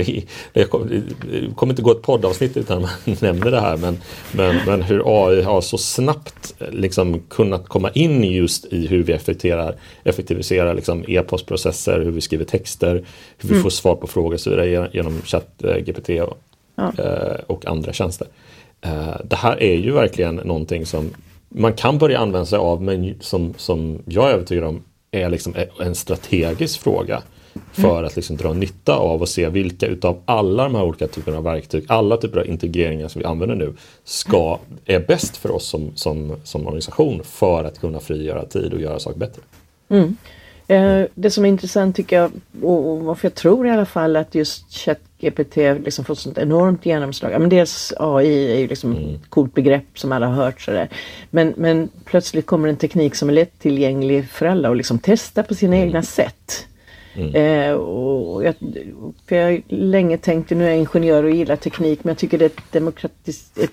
[0.52, 2.90] det kommer inte gå ett poddavsnitt utan man
[3.20, 3.98] nämner det här men,
[4.32, 9.12] men, men hur AI har så snabbt liksom kunnat komma in just i hur vi
[9.12, 12.94] effektiviserar, effektiviserar liksom e-postprocesser, hur vi skriver texter,
[13.38, 13.62] hur vi mm.
[13.62, 16.38] får svar på frågor och så vidare genom ChatGPT och,
[16.74, 16.92] ja.
[16.98, 18.28] Eh, och andra tjänster.
[18.80, 21.10] Eh, det här är ju verkligen någonting som
[21.55, 25.55] man kan börja använda sig av men som, som jag är övertygad om är liksom
[25.80, 27.22] en strategisk fråga
[27.72, 28.05] för mm.
[28.05, 31.44] att liksom dra nytta av och se vilka utav alla de här olika typerna av
[31.44, 33.74] verktyg, alla typer av integreringar som vi använder nu
[34.05, 38.80] ska, är bäst för oss som, som, som organisation för att kunna frigöra tid och
[38.80, 39.42] göra saker bättre.
[39.88, 40.16] Mm.
[40.70, 42.30] Eh, det som är intressant tycker jag
[42.62, 47.40] och varför jag tror i alla fall att just ChatGPT liksom fått sånt enormt genomslag.
[47.40, 49.14] Men dels AI är ju liksom mm.
[49.14, 50.88] ett coolt begrepp som alla har hört sådär.
[51.30, 55.54] Men, men plötsligt kommer en teknik som är lättillgänglig för alla och liksom testa på
[55.54, 55.88] sina mm.
[55.88, 56.66] egna sätt.
[57.14, 57.34] Mm.
[57.34, 58.54] Eh, och jag,
[59.26, 62.38] för jag har länge tänkt, nu är jag ingenjör och gillar teknik, men jag tycker
[62.38, 63.72] det är ett demokratiskt, ett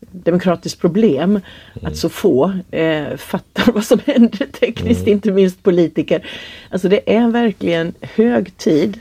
[0.00, 1.42] demokratiskt problem mm.
[1.82, 5.12] att så få eh, fattar vad som händer tekniskt, mm.
[5.12, 6.26] inte minst politiker.
[6.70, 9.00] Alltså det är verkligen hög tid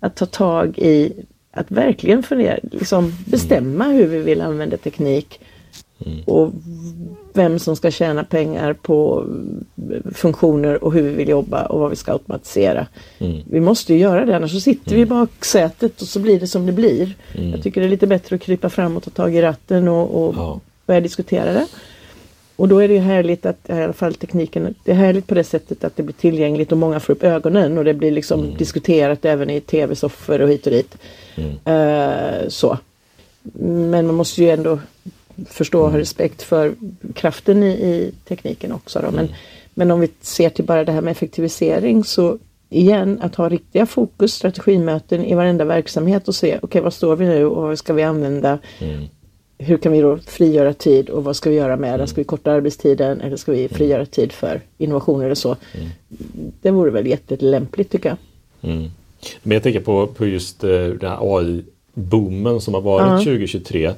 [0.00, 1.12] att ta tag i
[1.50, 5.40] att verkligen fundera, liksom bestämma hur vi vill använda teknik
[6.04, 6.20] Mm.
[6.24, 6.52] Och
[7.32, 9.24] vem som ska tjäna pengar på
[10.14, 12.86] funktioner och hur vi vill jobba och vad vi ska automatisera.
[13.18, 13.42] Mm.
[13.50, 14.96] Vi måste ju göra det annars så sitter mm.
[14.96, 17.14] vi i baksätet och så blir det som det blir.
[17.34, 17.50] Mm.
[17.50, 20.22] Jag tycker det är lite bättre att krypa fram och ta tag i ratten och,
[20.22, 20.60] och ja.
[20.86, 21.66] börja diskutera det.
[22.56, 25.44] Och då är det härligt att, i alla fall tekniken, det är härligt på det
[25.44, 28.56] sättet att det blir tillgängligt och många får upp ögonen och det blir liksom mm.
[28.56, 30.98] diskuterat även i tv-soffor och hit och dit.
[31.68, 32.78] Uh, så.
[33.62, 34.78] Men man måste ju ändå
[35.48, 36.74] förstå och ha respekt för
[37.14, 38.98] kraften i, i tekniken också.
[38.98, 39.10] Då.
[39.10, 39.36] Men, mm.
[39.74, 43.86] men om vi ser till bara det här med effektivisering så igen att ha riktiga
[43.86, 47.78] fokus, strategimöten i varenda verksamhet och se okej okay, vad står vi nu och vad
[47.78, 48.58] ska vi använda?
[48.78, 49.04] Mm.
[49.58, 51.94] Hur kan vi då frigöra tid och vad ska vi göra med den?
[51.94, 52.06] Mm.
[52.06, 53.68] Ska vi korta arbetstiden eller ska vi mm.
[53.68, 55.56] frigöra tid för innovationer eller så?
[55.74, 55.88] Mm.
[56.62, 58.18] Det vore väl jättelämpligt tycker jag.
[58.70, 58.90] Mm.
[59.42, 63.24] Men jag tänker på, på just uh, den här AI-boomen som har varit uh -huh.
[63.24, 63.92] 2023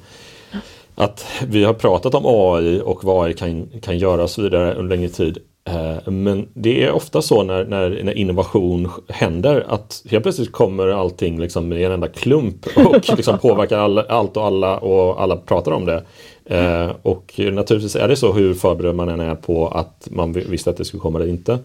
[0.99, 4.75] att vi har pratat om AI och vad AI kan, kan göra och så vidare
[4.75, 5.39] under längre tid.
[5.65, 10.89] Eh, men det är ofta så när, när, när, innovation händer att helt plötsligt kommer
[10.89, 15.37] allting liksom i en enda klump och liksom påverkar all, allt och alla och alla
[15.37, 16.03] pratar om det.
[16.45, 20.71] Eh, och naturligtvis är det så hur förberedd man än är på att man visste
[20.71, 21.59] att det skulle komma eller inte.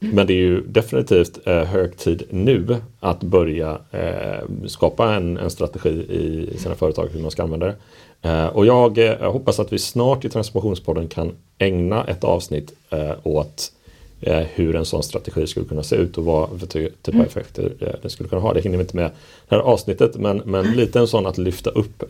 [0.00, 5.50] Men det är ju definitivt eh, hög tid nu att börja eh, skapa en, en,
[5.50, 7.74] strategi i sina företag hur man ska använda det.
[8.22, 12.72] Eh, och jag, jag, eh, hoppas att vi snart i Transformationspodden kan ägna ett avsnitt
[12.90, 13.72] eh, åt
[14.20, 17.26] eh, hur en sån strategi skulle kunna se ut och vad för typ av mm.
[17.26, 18.52] effekter det skulle kunna ha.
[18.52, 19.10] Det hinner vi inte med
[19.48, 22.04] det här avsnittet men, men lite en sån att lyfta upp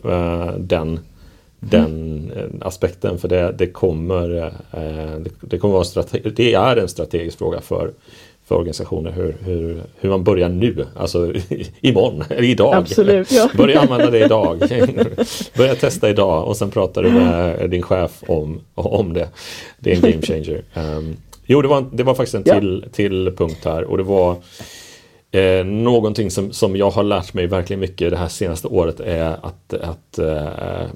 [0.57, 0.99] den
[1.61, 2.31] den
[2.61, 4.53] aspekten för det, det kommer
[5.41, 7.91] det, kommer vara strategi, det är en strategisk fråga för,
[8.49, 11.33] för organisationer hur, hur, hur man börjar nu, alltså
[11.81, 12.75] imorgon, eller idag.
[12.75, 13.49] Absolut, ja.
[13.57, 14.59] Börja använda det idag.
[15.57, 19.29] Börja testa idag och sen pratar du med din chef om, om det.
[19.79, 20.63] Det är en game changer.
[20.75, 22.89] Um, jo, det var, det var faktiskt en till, ja.
[22.91, 24.35] till punkt här och det var
[25.31, 29.45] Eh, någonting som, som jag har lärt mig verkligen mycket det här senaste året är
[29.45, 30.87] att, att, eh,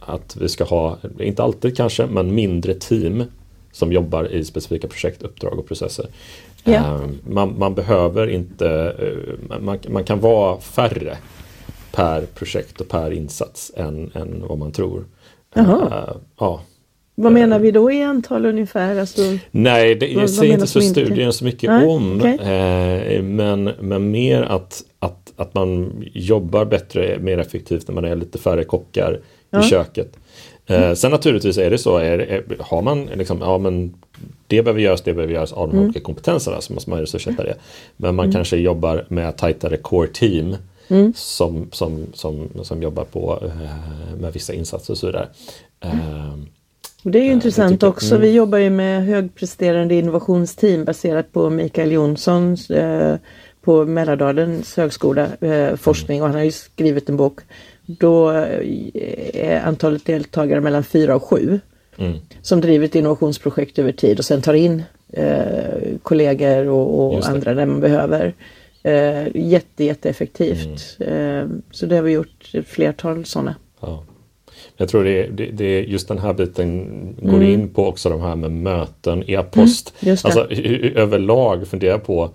[0.00, 3.24] att vi ska ha, inte alltid kanske, men mindre team
[3.74, 6.06] som jobbar i specifika projekt, uppdrag och processer.
[6.64, 11.16] Ehm, man, man, behöver inte, eh, man, man, kan vara färre
[11.92, 15.04] per projekt och per insats än, än vad man tror.
[15.54, 15.86] Jaha.
[15.86, 16.60] Uh, ja.
[17.16, 19.00] Vad menar vi då i antal ungefär?
[19.00, 22.16] Alltså, Nej, det, jag säger inte så studien så mycket Nej, om.
[22.16, 22.36] Okay.
[22.36, 28.16] Eh, men, men mer att, att, att man jobbar bättre, mer effektivt när man är
[28.16, 29.60] lite färre kockar ja.
[29.60, 30.16] i köket.
[30.66, 33.94] Eh, sen naturligtvis är det så, är, är, har man liksom, ja men
[34.46, 35.84] det behöver göras, det behöver göras av de mm.
[35.84, 37.54] olika kompetenserna så måste man resurssätta det.
[37.96, 38.34] Men man mm.
[38.34, 40.56] kanske jobbar med tajtare core team
[40.88, 41.12] mm.
[41.16, 45.28] som, som, som, som jobbar på eh, med vissa insatser och så vidare.
[45.80, 46.34] Eh,
[47.02, 48.16] det är ju intressant också.
[48.16, 48.36] Vi mm.
[48.36, 53.16] jobbar ju med högpresterande innovationsteam baserat på Mikael Jonssons eh,
[53.62, 57.40] på Mälardalens högskola eh, forskning och han har ju skrivit en bok
[57.86, 61.60] då är antalet deltagare mellan fyra och sju.
[61.98, 62.18] Mm.
[62.42, 64.82] Som driver ett innovationsprojekt över tid och sen tar in
[65.12, 68.34] eh, kollegor och, och andra när man behöver.
[68.82, 70.96] Eh, jätte, jätteeffektivt.
[71.00, 71.38] Mm.
[71.38, 73.54] Eh, så det har vi gjort ett flertal sådana.
[73.80, 74.04] Ja.
[74.76, 78.20] Jag tror det är, det, det just den här biten går in på också de
[78.20, 79.94] här med möten, e-post.
[80.00, 80.46] Mm, alltså
[80.94, 82.30] överlag fundera på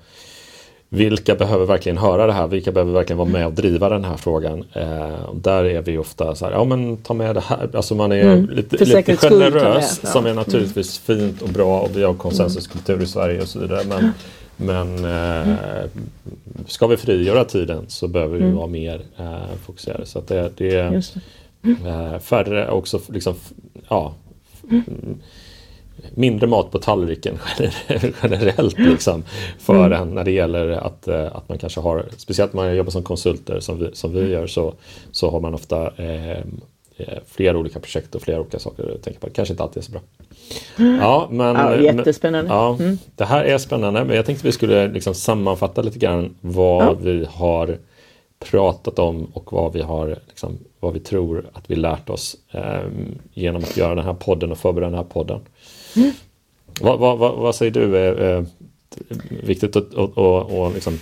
[0.89, 2.47] vilka behöver verkligen höra det här?
[2.47, 4.63] Vilka behöver verkligen vara med och driva den här frågan?
[4.73, 7.69] Eh, där är vi ofta så här, ja men ta med det här.
[7.73, 8.49] Alltså man är Mm.
[8.49, 13.41] lite, lite generös som är naturligtvis fint och bra och vi har konsensuskultur i Sverige
[13.41, 13.83] och så vidare.
[13.87, 14.11] Men,
[14.57, 15.55] men eh,
[16.67, 20.05] ska vi frigöra tiden så behöver vi vara mer eh, fokuserade.
[20.05, 21.03] Så det, det är
[21.61, 21.89] det.
[21.89, 23.35] eh, färre också liksom,
[23.89, 24.13] ja,
[26.15, 29.23] mindre mat på tallriken gener- generellt liksom
[29.59, 32.91] för en när det gäller att, eh, att man kanske har, speciellt när man jobbar
[32.91, 34.73] som konsulter som vi, som vi gör så,
[35.11, 36.29] så har man ofta eh,
[36.97, 39.27] eh, flera olika projekt och flera olika saker att tänka på.
[39.27, 40.01] Det kanske inte alltid är så bra.
[40.77, 42.51] Ja, men, Ja, men- jättespännande.
[42.51, 42.97] Ja, Mm.
[43.15, 46.95] Det här är spännande men jag tänkte vi skulle liksom sammanfatta lite grann vad Ja.
[47.01, 47.77] vi har
[48.39, 52.79] pratat om och vad vi har liksom, vad vi tror att vi lärt oss eh,
[53.33, 55.39] genom att göra den här podden och förbereda den här podden.
[55.95, 56.11] Mm.
[56.81, 58.45] Vad, vad, vad, vad säger du är, är
[59.29, 60.99] viktigt att och, och, och liksom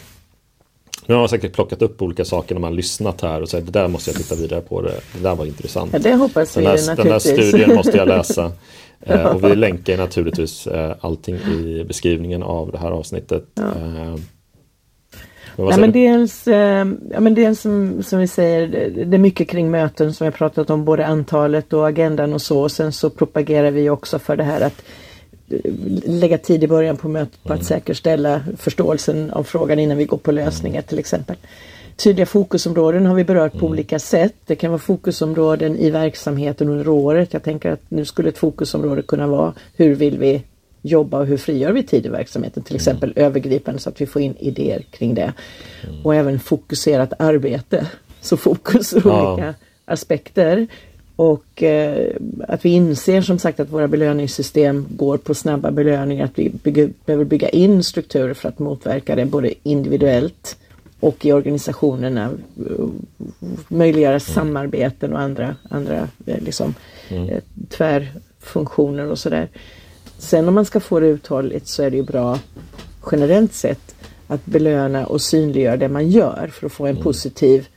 [1.06, 3.72] nu har man säkert plockat upp olika saker när man lyssnat här och sagt det
[3.72, 4.82] där måste jag titta vidare på.
[4.82, 5.94] Det, det där var intressant.
[5.94, 7.50] Ja, det hoppas vi Den där, den naturligtvis.
[7.50, 8.52] studien måste jag läsa.
[9.00, 13.46] Eh, och vi länkar naturligtvis eh, allting i beskrivningen av det här avsnittet.
[13.54, 13.64] Ja.
[15.58, 18.68] Nej, men dels, eh, ja, men dels som, som vi säger,
[19.06, 22.42] det, är mycket kring möten som vi har pratat om, både antalet och agendan och
[22.42, 22.62] så.
[22.62, 24.84] Och sen så propagerar vi också för det här att
[25.50, 25.72] eh,
[26.06, 30.18] lägga tid i början på mötet på att säkerställa förståelsen av frågan innan vi går
[30.18, 31.36] på lösningar till exempel.
[31.96, 34.34] Tydliga fokusområden har vi berört på olika sätt.
[34.46, 37.34] Det kan vara fokusområden i verksamheten under året.
[37.34, 40.44] Jag tänker att nu skulle ett fokusområde kunna vara hur vill vi
[40.88, 44.22] jobba och hur frigör vi tid i verksamheten, till exempel övergripande så att vi får
[44.22, 45.34] in idéer kring det.
[46.04, 47.88] Och även fokuserat arbete.
[48.22, 49.34] Så fokus på Ja.
[49.34, 49.54] olika
[49.86, 50.68] aspekter.
[51.16, 52.16] Och eh,
[52.48, 56.90] att vi inser som sagt att våra belöningssystem går på snabba belöningar, att vi bygger,
[57.06, 60.58] behöver bygga in strukturer för att motverka det både individuellt
[61.00, 62.30] och i organisationerna.
[63.68, 66.74] Möjliggöra samarbeten och andra, andra eh, liksom,
[67.10, 69.48] eh, tvärfunktioner och sådär.
[70.18, 72.40] Sen om man ska få det uthålligt så är det ju bra
[73.12, 73.96] generellt sett
[74.28, 77.68] att belöna och synliggöra det man gör för att få en positiv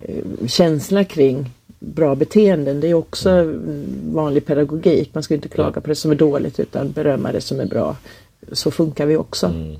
[0.00, 2.80] eh, känsla kring bra beteenden.
[2.80, 5.10] Det är också mm, vanlig pedagogik.
[5.14, 5.80] Man ska inte klaga Ja.
[5.80, 7.96] på det som är dåligt utan berömma det som är bra.
[8.52, 9.46] Så funkar vi också.
[9.46, 9.76] Mm.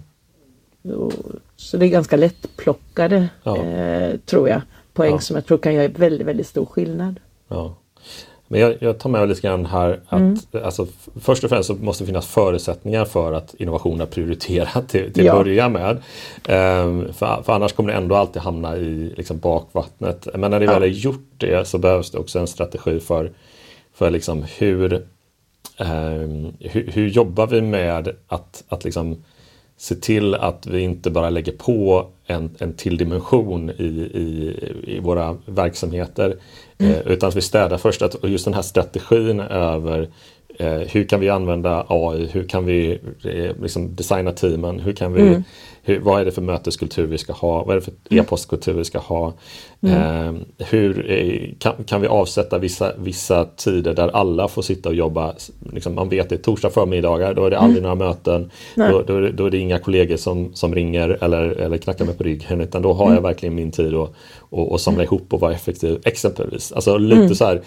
[0.96, 1.12] Och-
[1.56, 3.64] Så det är ganska lättplockade, Ja.
[3.64, 4.60] eh, tror jag,
[4.92, 5.18] poäng Ja.
[5.20, 7.20] som jag tror kan göra väldigt, väldigt stor skillnad.
[7.48, 7.76] Ja.
[8.50, 10.36] Men jag, jag tar med mig lite grann här att Mm.
[10.64, 10.86] alltså,
[11.20, 15.32] först och främst så måste det finnas förutsättningar för att innovationerna prioriterar till, till Ja.
[15.32, 15.96] att börja med.
[16.48, 20.28] Ehm, för, för annars kommer det ändå alltid hamna i liksom, bakvattnet.
[20.34, 20.72] Men när det Ja.
[20.72, 23.32] väl är gjort det så behövs det också en strategi för,
[23.94, 25.06] för liksom, hur,
[25.76, 29.22] ehm, hur, hur jobbar vi med att, att liksom,
[29.76, 33.84] se till att vi inte bara lägger på en, en till dimension i,
[34.14, 34.54] i,
[34.96, 36.36] i våra verksamheter.
[36.78, 38.02] Eh, utan att vi städar först.
[38.02, 40.08] Att, och just den här strategin över
[40.58, 42.26] eh, hur kan vi använda AI?
[42.32, 44.80] Hur kan vi eh, liksom designa teamen?
[44.80, 45.42] Hur kan vi,
[45.82, 47.64] hur, vad är det för möteskultur vi ska ha?
[47.64, 49.32] Vad är det för e-postkultur vi ska ha?
[49.80, 54.94] Eh, hur eh, kan, kan vi avsätta vissa, vissa tider där alla får sitta och
[54.94, 55.34] jobba?
[55.72, 58.50] Liksom, man vet det torsdag förmiddagar, då är det aldrig några möten.
[58.74, 62.04] Då, då, är det, då är det inga kollegor som, som ringer eller, eller knackar
[62.04, 64.14] mig på ryggen utan då har jag verkligen min tid att
[64.50, 66.72] och, och samla ihop och vara effektiv exempelvis.
[66.72, 67.62] Alltså lite så här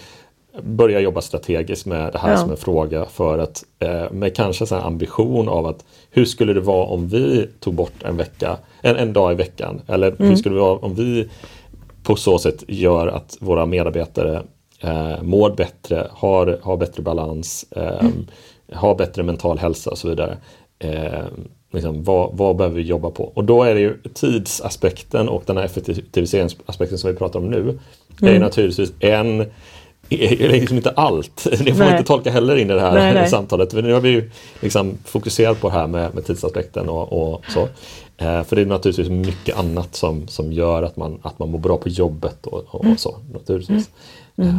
[0.62, 2.36] börja jobba strategiskt med det här Ja.
[2.36, 6.52] som en fråga för att eh, med kanske så här ambition av att hur skulle
[6.52, 10.36] det vara om vi tog bort en vecka, en, en dag i veckan eller hur
[10.36, 11.28] skulle det vara om vi
[12.02, 14.42] på så sätt gör att våra medarbetare
[14.80, 18.08] eh, mår bättre, har, har bättre balans, eh,
[18.72, 20.36] har bättre mental hälsa och så vidare.
[21.72, 23.32] Liksom, vad, vad behöver vi jobba på?
[23.34, 27.78] Och då är det ju tidsaspekten och den här effektiviseringsaspekten som vi pratar om nu.
[28.22, 29.46] är ju naturligtvis en
[30.08, 31.46] är liksom inte allt.
[31.64, 33.28] Det får man inte tolka heller in i det här Nej, nej.
[33.30, 33.72] samtalet.
[33.72, 37.44] För nu har vi ju liksom fokuserat på det här med, med tidsaspekten och, och
[37.48, 37.68] så.
[38.16, 41.58] Eh, för det är naturligtvis mycket annat som, som gör att man, att man mår
[41.58, 43.16] bra på jobbet och, och, och så.
[43.32, 43.90] Naturligtvis.
[44.36, 44.54] Eh,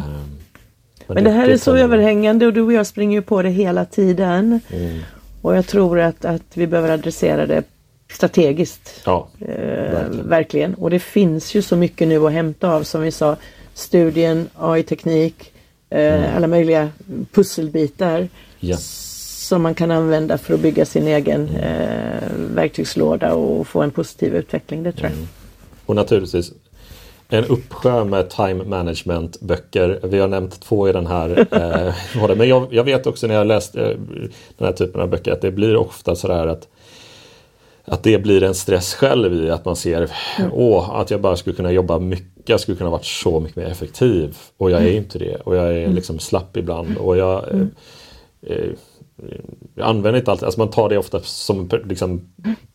[1.07, 3.85] Men det här är så överhängande och du och jag springer ju på det hela
[3.85, 4.59] tiden.
[4.69, 4.99] Mm.
[5.43, 7.63] Och jag tror att, att vi behöver adressera det
[8.11, 9.01] strategiskt.
[9.05, 10.29] Ja, Eh, Verkligen.
[10.29, 10.73] verkligen.
[10.73, 13.35] Och det finns ju så mycket nu att hämta av som vi sa.
[13.73, 15.53] Studien, AI-teknik,
[15.89, 16.89] eh, alla möjliga
[17.31, 18.17] pusselbitar.
[18.17, 18.29] Mm.
[18.59, 18.77] Ja.
[18.77, 24.35] Som man kan använda för att bygga sin egen eh, verktygslåda och få en positiv
[24.35, 24.83] utveckling.
[24.83, 25.19] Det tror jag.
[25.85, 26.51] Och naturligtvis
[27.33, 29.99] en uppsjö med time management böcker.
[30.03, 31.47] Vi har nämnt två i den här.
[31.51, 33.89] Eh, men jag, jag, vet också när jag läst eh,
[34.57, 36.67] den här typen av böcker att det blir ofta sådär att
[37.85, 40.11] att det blir en stress själv i att man ser
[40.51, 43.65] åh, att jag bara skulle kunna jobba mycket, jag skulle kunna varit så mycket mer
[43.65, 44.97] effektiv och jag är mm.
[44.97, 45.95] inte det och jag är mm.
[45.95, 47.69] liksom slapp ibland och jag mm.
[48.47, 48.57] eh,
[49.17, 49.39] eh,
[49.75, 52.21] jag använder inte alltid, alltså man tar det ofta som liksom,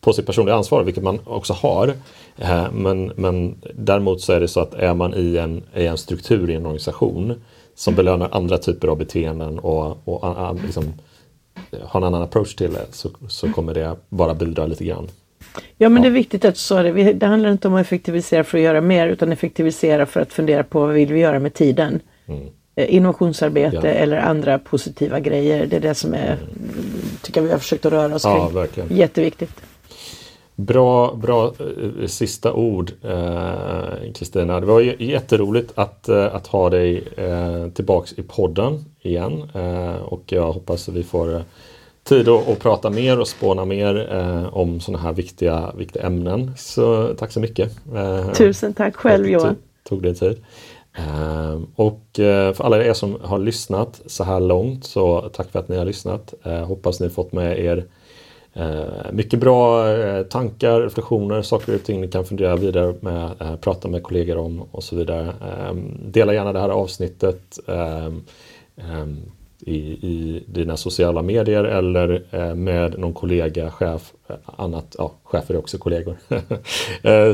[0.01, 1.93] på sitt personliga ansvar, vilket man också har.
[2.37, 5.97] Eh, men, men däremot så är det så att är man i en, i en
[5.97, 7.33] struktur i en organisation
[7.75, 10.93] som belönar andra typer av beteenden och, och liksom,
[11.81, 15.07] har en annan approach till det så, så kommer det bara bidra lite grann.
[15.77, 16.01] Ja men ja.
[16.01, 17.13] det är viktigt att du sa det.
[17.13, 20.63] Det handlar inte om att effektivisera för att göra mer utan effektivisera för att fundera
[20.63, 21.99] på vad vill vi göra med tiden.
[22.27, 22.47] Mm.
[22.79, 23.87] Eh, innovationsarbete ja.
[23.87, 25.65] eller andra positiva grejer.
[25.65, 26.37] Det är det som är,
[27.21, 28.55] tycker vi har försökt att röra oss ja, kring.
[28.55, 28.97] Verkligen.
[28.97, 29.51] Jätteviktigt.
[30.55, 32.91] Bra, bra eh, sista ord
[34.15, 34.53] Kristina.
[34.53, 39.95] Eh, det var jätteroligt att, eh, att ha dig eh, tillbaks i podden igen eh,
[39.95, 41.41] och jag hoppas att vi får eh,
[42.03, 46.51] tid att, att prata mer och spåna mer eh, om sådana här viktiga, viktiga ämnen.
[46.57, 47.71] Så tack så mycket.
[48.33, 49.55] Tusen tack själv Johan.
[49.83, 50.43] Tog det tid.
[50.93, 55.59] Ehm, och eh, för alla er som har lyssnat så här långt så tack för
[55.59, 56.33] att ni har lyssnat.
[56.43, 57.85] Eh, hoppas ni fått med er
[58.53, 59.83] eh, mycket bra
[60.23, 63.31] tankar, reflektioner, saker och ting ni kan fundera vidare med,
[63.61, 65.33] prata med kollegor om och så vidare.
[65.41, 68.21] Ehm, dela gärna det här avsnittet ehm,
[69.61, 72.23] i, i dina sociala medier eller
[72.55, 74.13] med någon kollega, chef,
[74.45, 76.15] annat, ja, chefer är också kollegor,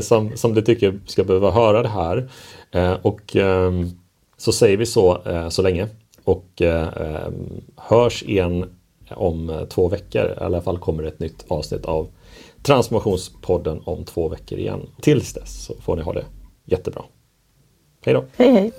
[0.00, 2.28] som, som du tycker ska behöva höra det här.
[2.70, 3.90] Eh, och ehm,
[4.36, 5.88] så säger vi så eh, så länge
[6.24, 8.70] och ehm, hörs igen
[9.10, 10.34] om eh, två veckor.
[10.40, 12.08] I alla fall kommer det ett nytt avsnitt av
[12.62, 14.88] Transformationspodden om två veckor igen.
[15.00, 16.24] Tills dess så får ni ha det
[16.64, 17.02] jättebra.
[18.04, 18.24] Hej då!
[18.36, 18.72] Hej hej!